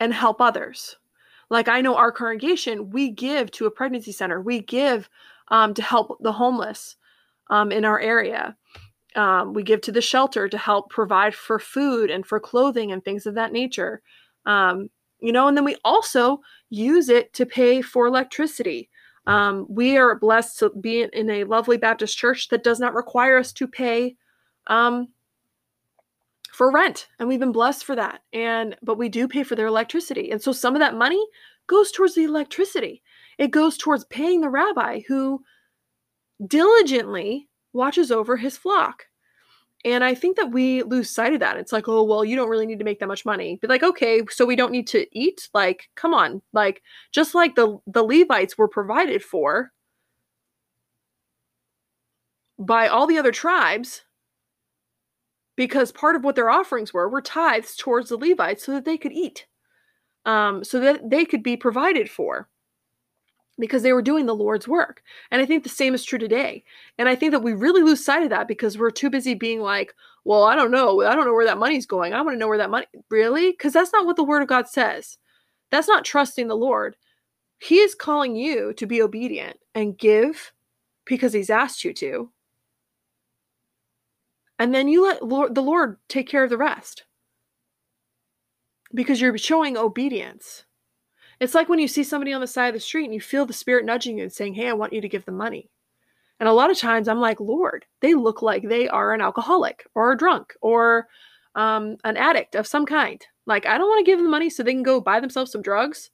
and 0.00 0.12
help 0.12 0.40
others. 0.40 0.96
Like 1.48 1.68
I 1.68 1.80
know 1.80 1.94
our 1.94 2.10
congregation, 2.10 2.90
we 2.90 3.10
give 3.10 3.52
to 3.52 3.66
a 3.66 3.70
pregnancy 3.70 4.10
center. 4.10 4.40
We 4.40 4.62
give 4.62 5.08
um, 5.48 5.74
to 5.74 5.82
help 5.82 6.18
the 6.20 6.32
homeless 6.32 6.96
um, 7.50 7.70
in 7.70 7.84
our 7.84 8.00
area. 8.00 8.56
Um, 9.16 9.52
we 9.52 9.62
give 9.62 9.80
to 9.82 9.92
the 9.92 10.00
shelter 10.00 10.48
to 10.48 10.58
help 10.58 10.90
provide 10.90 11.34
for 11.34 11.58
food 11.58 12.10
and 12.10 12.26
for 12.26 12.40
clothing 12.40 12.92
and 12.92 13.04
things 13.04 13.26
of 13.26 13.34
that 13.34 13.52
nature. 13.52 14.02
Um, 14.46 14.88
you 15.20 15.32
know, 15.32 15.48
and 15.48 15.56
then 15.56 15.64
we 15.64 15.76
also 15.84 16.40
use 16.70 17.08
it 17.08 17.32
to 17.34 17.46
pay 17.46 17.82
for 17.82 18.06
electricity. 18.06 18.88
Um, 19.26 19.66
we 19.68 19.96
are 19.96 20.18
blessed 20.18 20.58
to 20.60 20.70
be 20.70 21.02
in 21.12 21.30
a 21.30 21.44
lovely 21.44 21.76
Baptist 21.76 22.18
church 22.18 22.48
that 22.48 22.64
does 22.64 22.80
not 22.80 22.94
require 22.94 23.38
us 23.38 23.52
to 23.52 23.68
pay 23.68 24.16
um, 24.66 25.08
for 26.52 26.70
rent 26.70 27.08
and 27.18 27.28
we've 27.28 27.40
been 27.40 27.50
blessed 27.50 27.84
for 27.84 27.96
that 27.96 28.20
and 28.32 28.76
but 28.82 28.98
we 28.98 29.08
do 29.08 29.26
pay 29.26 29.42
for 29.42 29.56
their 29.56 29.66
electricity 29.66 30.30
and 30.30 30.40
so 30.40 30.52
some 30.52 30.74
of 30.74 30.80
that 30.80 30.94
money 30.94 31.24
goes 31.66 31.90
towards 31.90 32.14
the 32.14 32.24
electricity 32.24 33.02
it 33.38 33.50
goes 33.50 33.78
towards 33.78 34.04
paying 34.04 34.42
the 34.42 34.48
rabbi 34.50 35.00
who 35.08 35.42
diligently 36.46 37.48
watches 37.72 38.10
over 38.10 38.36
his 38.36 38.56
flock. 38.56 39.06
And 39.84 40.04
i 40.04 40.14
think 40.14 40.36
that 40.36 40.52
we 40.52 40.82
lose 40.84 41.10
sight 41.10 41.34
of 41.34 41.40
that. 41.40 41.56
It's 41.56 41.72
like 41.72 41.88
oh 41.88 42.04
well 42.04 42.24
you 42.24 42.36
don't 42.36 42.48
really 42.48 42.66
need 42.66 42.78
to 42.78 42.84
make 42.84 43.00
that 43.00 43.08
much 43.08 43.24
money. 43.24 43.58
But 43.60 43.70
like 43.70 43.82
okay 43.82 44.22
so 44.30 44.46
we 44.46 44.56
don't 44.56 44.72
need 44.72 44.86
to 44.88 45.06
eat? 45.12 45.48
Like 45.54 45.88
come 45.96 46.14
on. 46.14 46.42
Like 46.52 46.82
just 47.12 47.34
like 47.34 47.54
the 47.56 47.78
the 47.86 48.04
levites 48.04 48.56
were 48.56 48.68
provided 48.68 49.22
for 49.22 49.72
by 52.58 52.86
all 52.88 53.06
the 53.06 53.18
other 53.18 53.32
tribes 53.32 54.02
because 55.56 55.92
part 55.92 56.16
of 56.16 56.24
what 56.24 56.34
their 56.34 56.50
offerings 56.50 56.92
were 56.92 57.08
were 57.08 57.20
tithes 57.20 57.76
towards 57.76 58.08
the 58.08 58.16
Levites 58.16 58.64
so 58.64 58.72
that 58.72 58.84
they 58.84 58.96
could 58.96 59.12
eat, 59.12 59.46
um, 60.24 60.64
so 60.64 60.80
that 60.80 61.10
they 61.10 61.24
could 61.24 61.42
be 61.42 61.56
provided 61.56 62.10
for 62.10 62.48
because 63.58 63.82
they 63.82 63.92
were 63.92 64.02
doing 64.02 64.26
the 64.26 64.34
Lord's 64.34 64.66
work. 64.66 65.02
And 65.30 65.40
I 65.42 65.46
think 65.46 65.62
the 65.62 65.68
same 65.68 65.94
is 65.94 66.04
true 66.04 66.18
today. 66.18 66.64
And 66.98 67.08
I 67.08 67.14
think 67.14 67.32
that 67.32 67.42
we 67.42 67.52
really 67.52 67.82
lose 67.82 68.04
sight 68.04 68.22
of 68.22 68.30
that 68.30 68.48
because 68.48 68.78
we're 68.78 68.90
too 68.90 69.10
busy 69.10 69.34
being 69.34 69.60
like, 69.60 69.94
Well, 70.24 70.44
I 70.44 70.54
don't 70.56 70.70
know. 70.70 71.02
I 71.02 71.14
don't 71.14 71.26
know 71.26 71.34
where 71.34 71.46
that 71.46 71.58
money's 71.58 71.86
going. 71.86 72.14
I 72.14 72.22
want 72.22 72.34
to 72.34 72.38
know 72.38 72.48
where 72.48 72.58
that 72.58 72.70
money 72.70 72.86
really? 73.10 73.50
Because 73.50 73.72
that's 73.72 73.92
not 73.92 74.06
what 74.06 74.16
the 74.16 74.24
word 74.24 74.42
of 74.42 74.48
God 74.48 74.68
says. 74.68 75.18
That's 75.70 75.88
not 75.88 76.04
trusting 76.04 76.48
the 76.48 76.56
Lord. 76.56 76.96
He 77.58 77.78
is 77.78 77.94
calling 77.94 78.36
you 78.36 78.72
to 78.74 78.86
be 78.86 79.00
obedient 79.00 79.58
and 79.74 79.96
give 79.96 80.52
because 81.04 81.32
he's 81.32 81.50
asked 81.50 81.84
you 81.84 81.92
to. 81.94 82.30
And 84.58 84.74
then 84.74 84.88
you 84.88 85.04
let 85.04 85.24
Lord, 85.24 85.54
the 85.54 85.62
Lord 85.62 85.98
take 86.08 86.28
care 86.28 86.44
of 86.44 86.50
the 86.50 86.58
rest. 86.58 87.04
Because 88.94 89.20
you're 89.20 89.36
showing 89.38 89.76
obedience. 89.76 90.64
It's 91.42 91.56
like 91.56 91.68
when 91.68 91.80
you 91.80 91.88
see 91.88 92.04
somebody 92.04 92.32
on 92.32 92.40
the 92.40 92.46
side 92.46 92.68
of 92.68 92.74
the 92.74 92.78
street 92.78 93.06
and 93.06 93.12
you 93.12 93.20
feel 93.20 93.44
the 93.44 93.52
spirit 93.52 93.84
nudging 93.84 94.16
you 94.16 94.22
and 94.22 94.32
saying, 94.32 94.54
Hey, 94.54 94.68
I 94.68 94.74
want 94.74 94.92
you 94.92 95.00
to 95.00 95.08
give 95.08 95.24
them 95.24 95.36
money. 95.36 95.68
And 96.38 96.48
a 96.48 96.52
lot 96.52 96.70
of 96.70 96.78
times 96.78 97.08
I'm 97.08 97.18
like, 97.18 97.40
Lord, 97.40 97.84
they 98.00 98.14
look 98.14 98.42
like 98.42 98.62
they 98.62 98.88
are 98.88 99.12
an 99.12 99.20
alcoholic 99.20 99.84
or 99.96 100.12
a 100.12 100.16
drunk 100.16 100.54
or 100.62 101.08
um, 101.56 101.96
an 102.04 102.16
addict 102.16 102.54
of 102.54 102.68
some 102.68 102.86
kind. 102.86 103.26
Like, 103.44 103.66
I 103.66 103.76
don't 103.76 103.88
want 103.88 104.06
to 104.06 104.08
give 104.08 104.20
them 104.20 104.30
money 104.30 104.50
so 104.50 104.62
they 104.62 104.72
can 104.72 104.84
go 104.84 105.00
buy 105.00 105.18
themselves 105.18 105.50
some 105.50 105.62
drugs. 105.62 106.10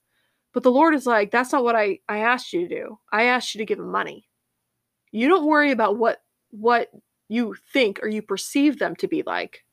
But 0.54 0.62
the 0.62 0.70
Lord 0.70 0.94
is 0.94 1.04
like, 1.04 1.30
that's 1.30 1.52
not 1.52 1.62
what 1.62 1.76
I, 1.76 1.98
I 2.08 2.20
asked 2.20 2.54
you 2.54 2.66
to 2.66 2.74
do. 2.74 2.98
I 3.12 3.24
asked 3.24 3.54
you 3.54 3.58
to 3.58 3.66
give 3.66 3.76
them 3.76 3.90
money. 3.90 4.30
You 5.12 5.28
don't 5.28 5.44
worry 5.44 5.72
about 5.72 5.98
what 5.98 6.22
what 6.52 6.90
you 7.28 7.54
think 7.74 8.00
or 8.02 8.08
you 8.08 8.22
perceive 8.22 8.78
them 8.78 8.96
to 8.96 9.06
be 9.06 9.22
like. 9.26 9.66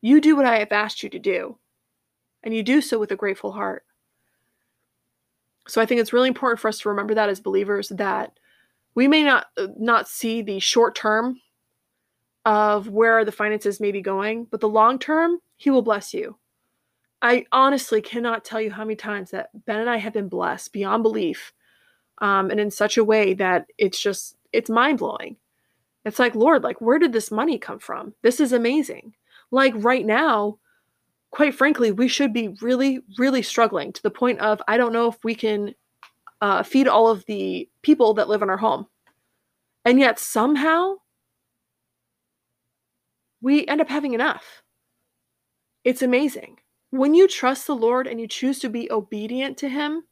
You 0.00 0.18
do 0.18 0.34
what 0.34 0.46
I 0.46 0.60
have 0.60 0.72
asked 0.72 1.02
you 1.02 1.10
to 1.10 1.18
do. 1.18 1.58
And 2.42 2.54
you 2.54 2.62
do 2.62 2.80
so 2.80 2.98
with 2.98 3.12
a 3.12 3.16
grateful 3.16 3.52
heart. 3.52 3.84
So 5.68 5.80
I 5.80 5.86
think 5.86 6.00
it's 6.00 6.12
really 6.12 6.28
important 6.28 6.60
for 6.60 6.68
us 6.68 6.78
to 6.80 6.88
remember 6.88 7.14
that 7.14 7.28
as 7.28 7.40
believers 7.40 7.88
that 7.90 8.38
we 8.94 9.08
may 9.08 9.22
not 9.22 9.46
uh, 9.56 9.68
not 9.78 10.08
see 10.08 10.42
the 10.42 10.58
short 10.58 10.94
term 10.94 11.40
of 12.44 12.88
where 12.88 13.24
the 13.24 13.32
finances 13.32 13.80
may 13.80 13.92
be 13.92 14.02
going, 14.02 14.44
but 14.50 14.60
the 14.60 14.68
long 14.68 14.98
term, 14.98 15.38
he 15.56 15.70
will 15.70 15.82
bless 15.82 16.12
you. 16.12 16.36
I 17.22 17.46
honestly 17.52 18.02
cannot 18.02 18.44
tell 18.44 18.60
you 18.60 18.72
how 18.72 18.84
many 18.84 18.96
times 18.96 19.30
that 19.30 19.50
Ben 19.64 19.78
and 19.78 19.88
I 19.88 19.98
have 19.98 20.12
been 20.12 20.28
blessed 20.28 20.72
beyond 20.72 21.04
belief, 21.04 21.52
um, 22.18 22.50
and 22.50 22.58
in 22.58 22.70
such 22.70 22.96
a 22.96 23.04
way 23.04 23.34
that 23.34 23.66
it's 23.78 24.00
just 24.00 24.36
it's 24.52 24.68
mind 24.68 24.98
blowing. 24.98 25.36
It's 26.04 26.18
like, 26.18 26.34
Lord, 26.34 26.64
like, 26.64 26.80
where 26.80 26.98
did 26.98 27.12
this 27.12 27.30
money 27.30 27.58
come 27.58 27.78
from? 27.78 28.12
This 28.22 28.40
is 28.40 28.52
amazing. 28.52 29.14
Like, 29.52 29.72
right 29.76 30.04
now, 30.04 30.58
quite 31.32 31.54
frankly, 31.54 31.90
we 31.90 32.06
should 32.06 32.32
be 32.32 32.48
really, 32.60 33.00
really 33.18 33.42
struggling 33.42 33.92
to 33.92 34.02
the 34.02 34.10
point 34.10 34.38
of 34.38 34.62
I 34.68 34.76
don't 34.76 34.92
know 34.92 35.08
if 35.08 35.16
we 35.24 35.34
can 35.34 35.74
uh, 36.40 36.62
feed 36.62 36.86
all 36.86 37.08
of 37.08 37.24
the 37.26 37.68
people 37.82 38.14
that 38.14 38.28
live 38.28 38.42
in 38.42 38.50
our 38.50 38.56
home. 38.56 38.86
And 39.84 39.98
yet, 39.98 40.20
somehow, 40.20 40.96
we 43.40 43.66
end 43.66 43.80
up 43.80 43.88
having 43.88 44.14
enough. 44.14 44.62
It's 45.84 46.02
amazing. 46.02 46.58
When 46.90 47.14
you 47.14 47.26
trust 47.26 47.66
the 47.66 47.74
Lord 47.74 48.06
and 48.06 48.20
you 48.20 48.28
choose 48.28 48.60
to 48.60 48.68
be 48.68 48.92
obedient 48.92 49.56
to 49.58 49.68
Him, 49.68 50.04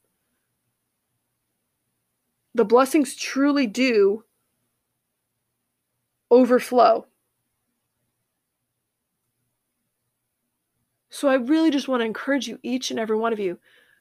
the 2.54 2.64
blessings 2.64 3.14
truly 3.14 3.66
do 3.66 4.24
overflow. 6.30 7.06
So 11.20 11.28
I 11.28 11.34
really 11.34 11.70
just 11.70 11.86
want 11.86 12.00
to 12.00 12.06
encourage 12.06 12.48
you, 12.48 12.58
each 12.62 12.90
and 12.90 12.98
every 12.98 13.18
one 13.18 13.34
of 13.34 13.38
you, 13.38 13.58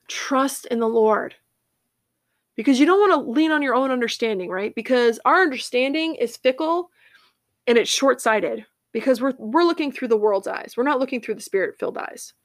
trust 0.07 0.65
in 0.67 0.79
the 0.79 0.87
Lord. 0.87 1.35
Because 2.55 2.79
you 2.79 2.85
don't 2.85 3.01
want 3.01 3.11
to 3.11 3.29
lean 3.29 3.51
on 3.51 3.61
your 3.61 3.75
own 3.75 3.91
understanding, 3.91 4.49
right? 4.49 4.73
Because 4.73 5.19
our 5.25 5.41
understanding 5.41 6.15
is 6.15 6.37
fickle 6.37 6.91
and 7.67 7.77
it's 7.77 7.89
short 7.89 8.21
sighted 8.21 8.65
because 8.93 9.19
we're, 9.19 9.33
we're 9.37 9.65
looking 9.65 9.91
through 9.91 10.07
the 10.07 10.15
world's 10.15 10.47
eyes. 10.47 10.75
We're 10.77 10.85
not 10.85 11.01
looking 11.01 11.19
through 11.19 11.35
the 11.35 11.41
spirit 11.41 11.77
filled 11.77 11.97
eyes. 11.97 12.35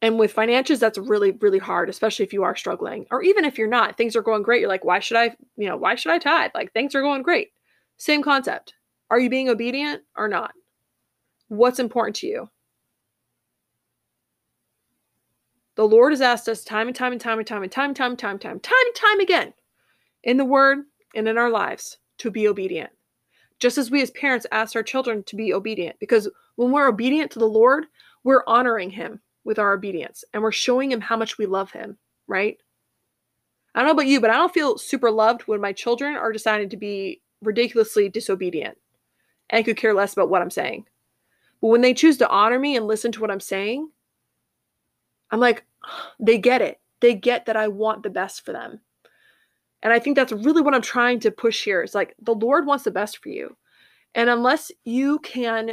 And 0.00 0.18
with 0.18 0.32
finances, 0.32 0.80
that's 0.80 0.96
really, 0.96 1.32
really 1.32 1.58
hard, 1.58 1.90
especially 1.90 2.24
if 2.24 2.32
you 2.32 2.44
are 2.44 2.56
struggling. 2.56 3.04
Or 3.10 3.22
even 3.22 3.44
if 3.44 3.58
you're 3.58 3.68
not, 3.68 3.98
things 3.98 4.16
are 4.16 4.22
going 4.22 4.42
great. 4.42 4.62
You're 4.62 4.70
like, 4.70 4.86
why 4.86 5.00
should 5.00 5.18
I, 5.18 5.36
you 5.58 5.68
know, 5.68 5.76
why 5.76 5.96
should 5.96 6.12
I 6.12 6.18
tithe? 6.18 6.52
Like 6.54 6.72
things 6.72 6.94
are 6.94 7.02
going 7.02 7.20
great. 7.20 7.50
Same 7.98 8.22
concept. 8.22 8.72
Are 9.10 9.20
you 9.20 9.28
being 9.28 9.50
obedient 9.50 10.00
or 10.16 10.28
not? 10.28 10.52
What's 11.48 11.78
important 11.78 12.16
to 12.16 12.26
you? 12.26 12.48
The 15.78 15.86
Lord 15.86 16.12
has 16.12 16.20
asked 16.20 16.48
us 16.48 16.64
time 16.64 16.88
and 16.88 16.96
time 16.96 17.12
and 17.12 17.20
time 17.20 17.38
and 17.38 17.46
time 17.46 17.62
and 17.62 17.70
time 17.70 17.90
and 17.90 17.96
time 17.96 18.10
and 18.10 18.18
time 18.18 18.32
and 18.32 18.40
time, 18.40 18.58
time 18.58 18.74
and 18.84 18.94
time 18.96 19.20
again 19.20 19.54
in 20.24 20.36
the 20.36 20.44
word 20.44 20.78
and 21.14 21.28
in 21.28 21.38
our 21.38 21.50
lives 21.50 21.98
to 22.18 22.32
be 22.32 22.48
obedient. 22.48 22.90
Just 23.60 23.78
as 23.78 23.88
we 23.88 24.02
as 24.02 24.10
parents 24.10 24.44
ask 24.50 24.74
our 24.74 24.82
children 24.82 25.22
to 25.22 25.36
be 25.36 25.54
obedient, 25.54 25.94
because 26.00 26.28
when 26.56 26.72
we're 26.72 26.88
obedient 26.88 27.30
to 27.30 27.38
the 27.38 27.46
Lord, 27.46 27.86
we're 28.24 28.42
honoring 28.48 28.90
him 28.90 29.20
with 29.44 29.60
our 29.60 29.72
obedience 29.72 30.24
and 30.34 30.42
we're 30.42 30.50
showing 30.50 30.90
him 30.90 31.00
how 31.00 31.16
much 31.16 31.38
we 31.38 31.46
love 31.46 31.70
him, 31.70 31.96
right? 32.26 32.58
I 33.76 33.78
don't 33.78 33.86
know 33.86 33.92
about 33.92 34.08
you, 34.08 34.20
but 34.20 34.30
I 34.30 34.34
don't 34.34 34.52
feel 34.52 34.78
super 34.78 35.12
loved 35.12 35.42
when 35.42 35.60
my 35.60 35.72
children 35.72 36.16
are 36.16 36.32
deciding 36.32 36.70
to 36.70 36.76
be 36.76 37.22
ridiculously 37.40 38.08
disobedient 38.08 38.76
and 39.48 39.64
could 39.64 39.76
care 39.76 39.94
less 39.94 40.12
about 40.12 40.28
what 40.28 40.42
I'm 40.42 40.50
saying. 40.50 40.86
But 41.60 41.68
when 41.68 41.82
they 41.82 41.94
choose 41.94 42.16
to 42.16 42.28
honor 42.28 42.58
me 42.58 42.76
and 42.76 42.88
listen 42.88 43.12
to 43.12 43.20
what 43.20 43.30
I'm 43.30 43.38
saying, 43.38 43.88
I'm 45.30 45.38
like, 45.38 45.64
they 46.20 46.38
get 46.38 46.62
it. 46.62 46.80
They 47.00 47.14
get 47.14 47.46
that 47.46 47.56
I 47.56 47.68
want 47.68 48.02
the 48.02 48.10
best 48.10 48.44
for 48.44 48.52
them. 48.52 48.80
And 49.82 49.92
I 49.92 49.98
think 49.98 50.16
that's 50.16 50.32
really 50.32 50.62
what 50.62 50.74
I'm 50.74 50.82
trying 50.82 51.20
to 51.20 51.30
push 51.30 51.64
here. 51.64 51.82
It's 51.82 51.94
like 51.94 52.14
the 52.20 52.34
Lord 52.34 52.66
wants 52.66 52.84
the 52.84 52.90
best 52.90 53.18
for 53.18 53.28
you. 53.28 53.56
And 54.14 54.28
unless 54.28 54.72
you 54.84 55.20
can, 55.20 55.70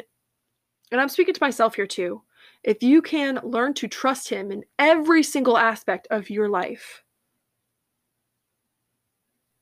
and 0.92 1.02
I'm 1.02 1.10
speaking 1.10 1.34
to 1.34 1.44
myself 1.44 1.76
here 1.76 1.88
too, 1.88 2.22
if 2.64 2.84
you 2.84 3.02
can 3.02 3.40
learn 3.44 3.74
to 3.76 3.88
trust 3.88 4.30
Him 4.30 4.52
in 4.52 4.64
every 4.78 5.24
single 5.24 5.58
aspect 5.58 6.08
of 6.12 6.30
your 6.30 6.50
life, 6.50 7.04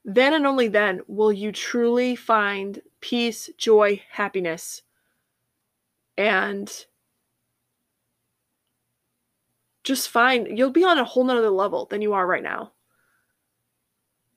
then 0.05 0.33
and 0.33 0.45
only 0.45 0.67
then 0.67 1.01
will 1.07 1.31
you 1.31 1.51
truly 1.51 2.15
find 2.15 2.81
peace, 2.99 3.49
joy, 3.57 4.01
happiness, 4.11 4.81
and 6.17 6.85
just 9.83 10.09
fine. 10.09 10.55
you'll 10.55 10.71
be 10.71 10.83
on 10.83 10.97
a 10.97 11.03
whole 11.03 11.23
nother 11.23 11.49
level 11.49 11.85
than 11.85 12.01
you 12.01 12.13
are 12.13 12.25
right 12.25 12.43
now. 12.43 12.71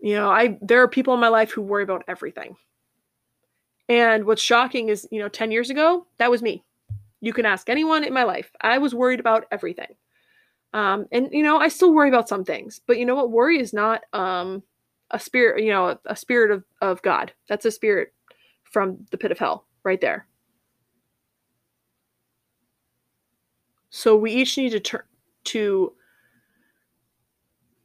You 0.00 0.14
know, 0.14 0.30
I 0.30 0.58
there 0.60 0.82
are 0.82 0.88
people 0.88 1.14
in 1.14 1.20
my 1.20 1.28
life 1.28 1.50
who 1.50 1.62
worry 1.62 1.82
about 1.82 2.04
everything. 2.08 2.56
And 3.88 4.24
what's 4.24 4.42
shocking 4.42 4.88
is, 4.88 5.06
you 5.12 5.20
know, 5.20 5.28
10 5.28 5.52
years 5.52 5.70
ago, 5.70 6.06
that 6.18 6.30
was 6.30 6.42
me. 6.42 6.64
You 7.20 7.32
can 7.32 7.46
ask 7.46 7.70
anyone 7.70 8.02
in 8.02 8.12
my 8.12 8.24
life. 8.24 8.50
I 8.60 8.78
was 8.78 8.94
worried 8.94 9.20
about 9.20 9.46
everything. 9.52 9.94
Um, 10.72 11.06
and 11.12 11.28
you 11.32 11.42
know, 11.42 11.58
I 11.58 11.68
still 11.68 11.94
worry 11.94 12.08
about 12.08 12.28
some 12.28 12.44
things, 12.44 12.80
but 12.86 12.98
you 12.98 13.06
know 13.06 13.14
what? 13.14 13.30
Worry 13.30 13.58
is 13.60 13.72
not 13.72 14.02
um, 14.12 14.62
a 15.10 15.18
spirit, 15.18 15.62
you 15.62 15.70
know, 15.70 15.90
a, 15.90 15.98
a 16.06 16.16
spirit 16.16 16.50
of, 16.50 16.64
of 16.82 17.00
God. 17.02 17.32
That's 17.48 17.64
a 17.64 17.70
spirit 17.70 18.12
from 18.64 19.06
the 19.10 19.16
pit 19.16 19.30
of 19.30 19.38
hell 19.38 19.66
right 19.84 20.00
there. 20.00 20.26
So 23.88 24.16
we 24.16 24.32
each 24.32 24.58
need 24.58 24.70
to 24.70 24.80
turn 24.80 25.02
to 25.46 25.92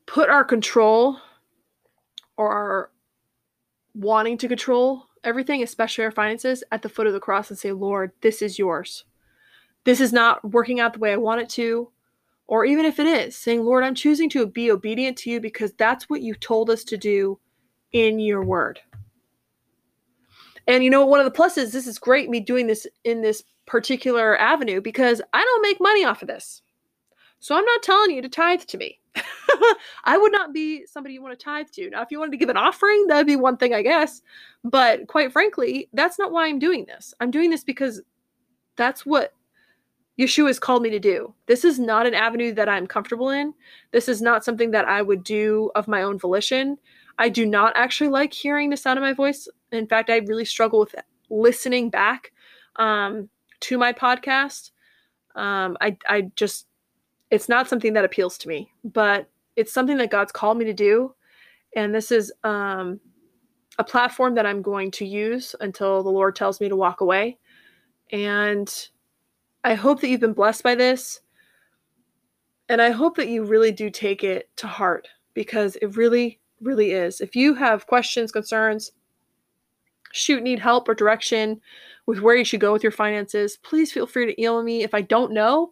put 0.05 0.29
our 0.29 0.43
control 0.43 1.17
or 2.37 2.49
our 2.49 2.91
wanting 3.93 4.37
to 4.37 4.47
control 4.47 5.07
everything, 5.23 5.63
especially 5.63 6.03
our 6.03 6.11
finances, 6.11 6.63
at 6.71 6.81
the 6.81 6.89
foot 6.89 7.07
of 7.07 7.13
the 7.13 7.19
cross 7.19 7.49
and 7.49 7.59
say, 7.59 7.71
Lord, 7.71 8.11
this 8.21 8.41
is 8.41 8.57
yours 8.57 9.05
this 9.83 9.99
is 9.99 10.13
not 10.13 10.43
working 10.51 10.79
out 10.79 10.93
the 10.93 10.99
way 10.99 11.13
I 11.13 11.17
want 11.17 11.41
it 11.41 11.49
to, 11.49 11.89
or 12.47 12.65
even 12.65 12.85
if 12.85 12.99
it 12.99 13.07
is, 13.07 13.35
saying, 13.35 13.63
Lord, 13.63 13.83
I'm 13.83 13.95
choosing 13.95 14.29
to 14.31 14.45
be 14.45 14.71
obedient 14.71 15.17
to 15.19 15.29
you 15.29 15.39
because 15.39 15.73
that's 15.73 16.09
what 16.09 16.21
you 16.21 16.35
told 16.35 16.69
us 16.69 16.83
to 16.85 16.97
do 16.97 17.39
in 17.93 18.19
your 18.19 18.43
word. 18.43 18.79
And 20.67 20.83
you 20.83 20.89
know, 20.89 21.05
one 21.05 21.19
of 21.19 21.25
the 21.25 21.37
pluses, 21.37 21.71
this 21.71 21.87
is 21.87 21.97
great 21.97 22.29
me 22.29 22.39
doing 22.39 22.67
this 22.67 22.85
in 23.03 23.21
this 23.21 23.43
particular 23.65 24.37
avenue 24.39 24.81
because 24.81 25.21
I 25.33 25.43
don't 25.43 25.61
make 25.61 25.81
money 25.81 26.05
off 26.05 26.21
of 26.21 26.27
this. 26.27 26.61
So 27.41 27.55
I'm 27.55 27.65
not 27.65 27.83
telling 27.83 28.11
you 28.11 28.21
to 28.21 28.29
tithe 28.29 28.61
to 28.61 28.77
me. 28.77 28.99
I 30.05 30.17
would 30.17 30.31
not 30.31 30.53
be 30.53 30.85
somebody 30.85 31.15
you 31.15 31.21
want 31.21 31.37
to 31.37 31.43
tithe 31.43 31.67
to. 31.73 31.89
Now, 31.89 32.01
if 32.03 32.11
you 32.11 32.19
wanted 32.19 32.31
to 32.31 32.37
give 32.37 32.49
an 32.49 32.57
offering, 32.57 33.07
that'd 33.07 33.27
be 33.27 33.35
one 33.35 33.57
thing, 33.57 33.73
I 33.73 33.81
guess. 33.81 34.21
But 34.63 35.07
quite 35.07 35.33
frankly, 35.33 35.89
that's 35.91 36.19
not 36.19 36.31
why 36.31 36.47
I'm 36.47 36.59
doing 36.59 36.85
this. 36.85 37.13
I'm 37.19 37.31
doing 37.31 37.49
this 37.49 37.63
because 37.63 38.01
that's 38.77 39.05
what 39.05 39.33
Yeshua 40.19 40.47
has 40.47 40.59
called 40.59 40.83
me 40.83 40.91
to 40.91 40.99
do. 40.99 41.33
This 41.47 41.65
is 41.65 41.79
not 41.79 42.05
an 42.05 42.13
avenue 42.13 42.53
that 42.53 42.69
I'm 42.69 42.85
comfortable 42.85 43.31
in. 43.31 43.53
This 43.91 44.07
is 44.07 44.21
not 44.21 44.45
something 44.45 44.71
that 44.71 44.85
I 44.85 45.01
would 45.01 45.23
do 45.23 45.71
of 45.73 45.87
my 45.87 46.03
own 46.03 46.19
volition. 46.19 46.77
I 47.17 47.29
do 47.29 47.45
not 47.45 47.73
actually 47.75 48.11
like 48.11 48.33
hearing 48.33 48.69
the 48.69 48.77
sound 48.77 48.99
of 48.99 49.03
my 49.03 49.13
voice. 49.13 49.47
In 49.71 49.87
fact, 49.87 50.11
I 50.11 50.17
really 50.17 50.45
struggle 50.45 50.79
with 50.79 50.95
listening 51.29 51.89
back 51.89 52.31
um, 52.75 53.29
to 53.61 53.77
my 53.79 53.93
podcast. 53.93 54.71
Um, 55.35 55.75
I, 55.81 55.97
I 56.07 56.21
just, 56.35 56.67
it's 57.31 57.47
not 57.47 57.69
something 57.69 57.93
that 57.93 58.05
appeals 58.05 58.37
to 58.39 58.49
me, 58.49 58.71
but 58.83 59.27
it's 59.55 59.73
something 59.73 59.97
that 59.97 60.11
God's 60.11 60.33
called 60.33 60.57
me 60.57 60.65
to 60.65 60.73
do. 60.73 61.15
And 61.75 61.95
this 61.95 62.11
is 62.11 62.31
um, 62.43 62.99
a 63.79 63.83
platform 63.83 64.35
that 64.35 64.45
I'm 64.45 64.61
going 64.61 64.91
to 64.91 65.05
use 65.05 65.55
until 65.61 66.03
the 66.03 66.09
Lord 66.09 66.35
tells 66.35 66.59
me 66.59 66.67
to 66.67 66.75
walk 66.75 66.99
away. 66.99 67.37
And 68.11 68.71
I 69.63 69.75
hope 69.75 70.01
that 70.01 70.09
you've 70.09 70.19
been 70.19 70.33
blessed 70.33 70.63
by 70.63 70.75
this. 70.75 71.21
And 72.67 72.81
I 72.81 72.91
hope 72.91 73.15
that 73.15 73.29
you 73.29 73.43
really 73.43 73.71
do 73.71 73.89
take 73.89 74.23
it 74.23 74.49
to 74.57 74.67
heart 74.67 75.07
because 75.33 75.77
it 75.77 75.95
really, 75.95 76.39
really 76.61 76.91
is. 76.91 77.21
If 77.21 77.35
you 77.35 77.53
have 77.53 77.87
questions, 77.87 78.31
concerns, 78.31 78.91
shoot, 80.11 80.43
need 80.43 80.59
help 80.59 80.89
or 80.89 80.95
direction 80.95 81.61
with 82.05 82.19
where 82.19 82.35
you 82.35 82.43
should 82.43 82.59
go 82.59 82.73
with 82.73 82.83
your 82.83 82.91
finances, 82.91 83.57
please 83.57 83.91
feel 83.91 84.07
free 84.07 84.25
to 84.25 84.41
email 84.41 84.63
me. 84.63 84.83
If 84.83 84.93
I 84.93 85.01
don't 85.01 85.31
know, 85.31 85.71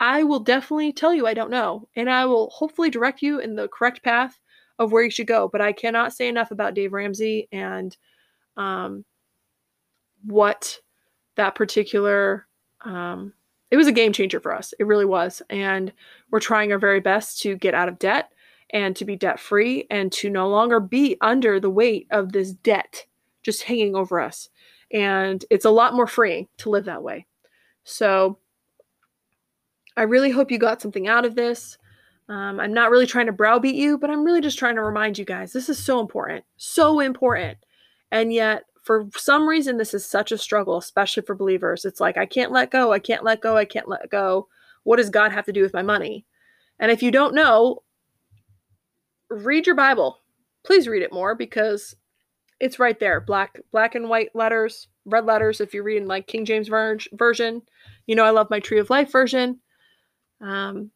I 0.00 0.22
will 0.22 0.40
definitely 0.40 0.92
tell 0.92 1.14
you 1.14 1.26
I 1.26 1.34
don't 1.34 1.50
know. 1.50 1.88
And 1.94 2.10
I 2.10 2.24
will 2.24 2.50
hopefully 2.50 2.90
direct 2.90 3.22
you 3.22 3.38
in 3.38 3.54
the 3.54 3.68
correct 3.68 4.02
path 4.02 4.38
of 4.78 4.92
where 4.92 5.04
you 5.04 5.10
should 5.10 5.26
go. 5.26 5.48
But 5.48 5.60
I 5.60 5.72
cannot 5.72 6.14
say 6.14 6.26
enough 6.26 6.50
about 6.50 6.74
Dave 6.74 6.92
Ramsey 6.92 7.48
and 7.52 7.96
um, 8.56 9.04
what 10.24 10.78
that 11.36 11.54
particular 11.54 12.46
um, 12.84 13.34
it 13.70 13.76
was 13.76 13.86
a 13.86 13.92
game 13.92 14.12
changer 14.12 14.40
for 14.40 14.54
us. 14.54 14.74
It 14.78 14.86
really 14.86 15.04
was. 15.04 15.42
And 15.48 15.92
we're 16.30 16.40
trying 16.40 16.72
our 16.72 16.78
very 16.78 17.00
best 17.00 17.40
to 17.42 17.56
get 17.56 17.74
out 17.74 17.88
of 17.88 17.98
debt 17.98 18.30
and 18.70 18.96
to 18.96 19.04
be 19.04 19.16
debt 19.16 19.38
free 19.38 19.86
and 19.90 20.10
to 20.12 20.30
no 20.30 20.48
longer 20.48 20.80
be 20.80 21.16
under 21.20 21.60
the 21.60 21.70
weight 21.70 22.06
of 22.10 22.32
this 22.32 22.52
debt 22.52 23.06
just 23.42 23.62
hanging 23.62 23.94
over 23.94 24.20
us. 24.20 24.48
And 24.92 25.44
it's 25.50 25.64
a 25.64 25.70
lot 25.70 25.94
more 25.94 26.06
freeing 26.06 26.48
to 26.58 26.70
live 26.70 26.86
that 26.86 27.02
way. 27.02 27.26
So 27.84 28.38
I 29.96 30.02
really 30.02 30.30
hope 30.30 30.50
you 30.50 30.58
got 30.58 30.80
something 30.80 31.08
out 31.08 31.24
of 31.24 31.34
this. 31.34 31.78
Um, 32.28 32.60
I'm 32.60 32.72
not 32.72 32.90
really 32.90 33.06
trying 33.06 33.26
to 33.26 33.32
browbeat 33.32 33.74
you, 33.74 33.98
but 33.98 34.10
I'm 34.10 34.24
really 34.24 34.40
just 34.40 34.58
trying 34.58 34.76
to 34.76 34.82
remind 34.82 35.18
you 35.18 35.24
guys 35.24 35.52
this 35.52 35.68
is 35.68 35.78
so 35.78 36.00
important, 36.00 36.44
so 36.56 37.00
important. 37.00 37.58
And 38.12 38.32
yet, 38.32 38.64
for 38.82 39.08
some 39.16 39.48
reason, 39.48 39.76
this 39.76 39.94
is 39.94 40.06
such 40.06 40.32
a 40.32 40.38
struggle, 40.38 40.78
especially 40.78 41.24
for 41.24 41.34
believers. 41.34 41.84
It's 41.84 42.00
like, 42.00 42.16
I 42.16 42.26
can't 42.26 42.52
let 42.52 42.70
go, 42.70 42.92
I 42.92 42.98
can't 42.98 43.24
let 43.24 43.40
go, 43.40 43.56
I 43.56 43.64
can't 43.64 43.88
let 43.88 44.08
go. 44.10 44.48
What 44.84 44.96
does 44.96 45.10
God 45.10 45.32
have 45.32 45.44
to 45.46 45.52
do 45.52 45.62
with 45.62 45.74
my 45.74 45.82
money? 45.82 46.24
And 46.78 46.90
if 46.90 47.02
you 47.02 47.10
don't 47.10 47.34
know, 47.34 47.82
read 49.28 49.66
your 49.66 49.76
Bible. 49.76 50.18
Please 50.64 50.88
read 50.88 51.02
it 51.02 51.12
more 51.12 51.34
because 51.34 51.96
it's 52.60 52.78
right 52.78 53.00
there 53.00 53.20
black 53.20 53.58
black 53.72 53.94
and 53.94 54.08
white 54.08 54.28
letters 54.34 54.88
red 55.06 55.24
letters 55.24 55.60
if 55.60 55.72
you're 55.72 55.82
reading 55.82 56.06
like 56.06 56.26
king 56.26 56.44
james 56.44 56.68
ver- 56.68 56.98
version 57.14 57.62
you 58.06 58.14
know 58.14 58.24
i 58.24 58.30
love 58.30 58.50
my 58.50 58.60
tree 58.60 58.78
of 58.78 58.90
life 58.90 59.10
version 59.10 59.58
um, 60.40 60.90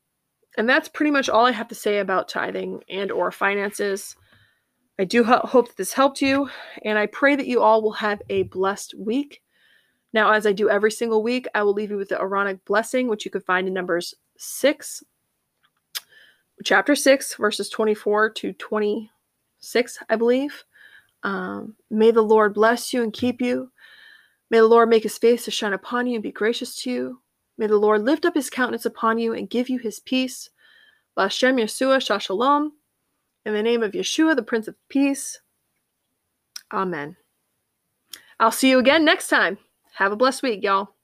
and 0.56 0.68
that's 0.68 0.88
pretty 0.88 1.10
much 1.10 1.28
all 1.28 1.46
i 1.46 1.50
have 1.50 1.68
to 1.68 1.74
say 1.74 1.98
about 1.98 2.28
tithing 2.28 2.82
and 2.88 3.10
or 3.10 3.30
finances 3.30 4.16
i 4.98 5.04
do 5.04 5.24
ho- 5.24 5.40
hope 5.44 5.68
that 5.68 5.76
this 5.76 5.92
helped 5.92 6.22
you 6.22 6.48
and 6.84 6.98
i 6.98 7.06
pray 7.06 7.36
that 7.36 7.46
you 7.46 7.60
all 7.60 7.82
will 7.82 7.92
have 7.92 8.22
a 8.30 8.44
blessed 8.44 8.94
week 8.98 9.42
now 10.12 10.30
as 10.32 10.46
i 10.46 10.52
do 10.52 10.68
every 10.68 10.90
single 10.90 11.22
week 11.22 11.46
i 11.54 11.62
will 11.62 11.74
leave 11.74 11.90
you 11.90 11.96
with 11.96 12.08
the 12.08 12.20
aaronic 12.20 12.64
blessing 12.64 13.08
which 13.08 13.24
you 13.24 13.30
can 13.30 13.40
find 13.42 13.66
in 13.66 13.74
numbers 13.74 14.14
6 14.38 15.02
chapter 16.64 16.94
6 16.94 17.34
verses 17.36 17.68
24 17.68 18.30
to 18.30 18.52
26 18.52 19.98
i 20.08 20.16
believe 20.16 20.64
um, 21.24 21.74
may 21.90 22.10
the 22.10 22.22
Lord 22.22 22.54
bless 22.54 22.92
you 22.92 23.02
and 23.02 23.12
keep 23.12 23.40
you. 23.40 23.70
May 24.50 24.58
the 24.58 24.66
Lord 24.66 24.90
make 24.90 25.02
his 25.02 25.18
face 25.18 25.46
to 25.46 25.50
shine 25.50 25.72
upon 25.72 26.06
you 26.06 26.14
and 26.14 26.22
be 26.22 26.30
gracious 26.30 26.76
to 26.82 26.90
you. 26.90 27.20
May 27.56 27.66
the 27.66 27.76
Lord 27.76 28.02
lift 28.02 28.24
up 28.24 28.34
his 28.34 28.50
countenance 28.50 28.84
upon 28.84 29.18
you 29.18 29.32
and 29.32 29.48
give 29.48 29.68
you 29.68 29.78
his 29.78 30.00
peace. 30.00 30.50
Lashem 31.16 31.60
Yeshua 31.60 31.98
Shashalom. 31.98 32.70
In 33.44 33.52
the 33.52 33.62
name 33.62 33.82
of 33.82 33.92
Yeshua, 33.92 34.34
the 34.34 34.42
Prince 34.42 34.66
of 34.68 34.74
Peace. 34.88 35.40
Amen. 36.72 37.16
I'll 38.40 38.50
see 38.50 38.70
you 38.70 38.78
again 38.78 39.04
next 39.04 39.28
time. 39.28 39.58
Have 39.94 40.12
a 40.12 40.16
blessed 40.16 40.42
week, 40.42 40.64
y'all. 40.64 40.94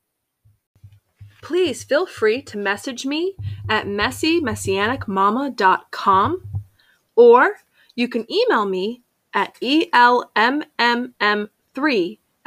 Please 1.42 1.84
feel 1.84 2.06
free 2.06 2.40
to 2.42 2.58
message 2.58 3.06
me 3.06 3.34
at 3.68 3.86
messymessianicmama.com 3.86 6.42
or 7.16 7.56
you 7.94 8.08
can 8.08 8.26
email 8.32 8.64
me 8.66 9.02
at 9.32 9.54
elmmm3 9.60 10.68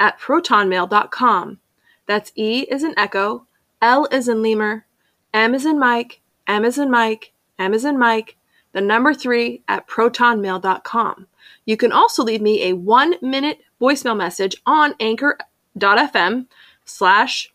at 0.00 0.20
protonmail.com. 0.20 1.60
That's 2.06 2.32
E 2.34 2.66
is 2.70 2.82
an 2.82 2.92
Echo, 2.96 3.46
L 3.84 4.08
is 4.10 4.28
in 4.28 4.40
Lemur, 4.40 4.86
M 5.34 5.54
is 5.54 5.66
in 5.66 5.78
Mike, 5.78 6.22
M 6.46 6.64
is 6.64 6.78
in 6.78 6.90
Mike, 6.90 7.34
M 7.58 7.74
is 7.74 7.84
in 7.84 7.98
Mike, 7.98 8.38
the 8.72 8.80
number 8.80 9.12
3 9.12 9.62
at 9.68 9.86
protonmail.com. 9.86 11.26
You 11.66 11.76
can 11.76 11.92
also 11.92 12.24
leave 12.24 12.40
me 12.40 12.62
a 12.62 12.72
one 12.72 13.16
minute 13.20 13.58
voicemail 13.78 14.16
message 14.16 14.56
on 14.64 14.94
anchor.fm 15.00 16.46
slash 16.86 17.52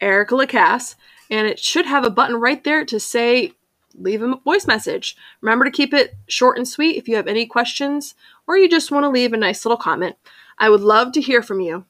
Erica 0.00 0.34
Lacasse, 0.34 0.94
and 1.30 1.46
it 1.46 1.58
should 1.58 1.84
have 1.84 2.04
a 2.04 2.10
button 2.10 2.36
right 2.36 2.64
there 2.64 2.86
to 2.86 2.98
say 2.98 3.52
leave 3.98 4.22
a 4.22 4.34
voice 4.46 4.66
message. 4.66 5.14
Remember 5.42 5.66
to 5.66 5.70
keep 5.70 5.92
it 5.92 6.14
short 6.26 6.56
and 6.56 6.66
sweet 6.66 6.96
if 6.96 7.06
you 7.06 7.16
have 7.16 7.28
any 7.28 7.44
questions 7.44 8.14
or 8.46 8.56
you 8.56 8.66
just 8.66 8.90
want 8.90 9.04
to 9.04 9.10
leave 9.10 9.34
a 9.34 9.36
nice 9.36 9.66
little 9.66 9.76
comment. 9.76 10.16
I 10.56 10.70
would 10.70 10.80
love 10.80 11.12
to 11.12 11.20
hear 11.20 11.42
from 11.42 11.60
you. 11.60 11.84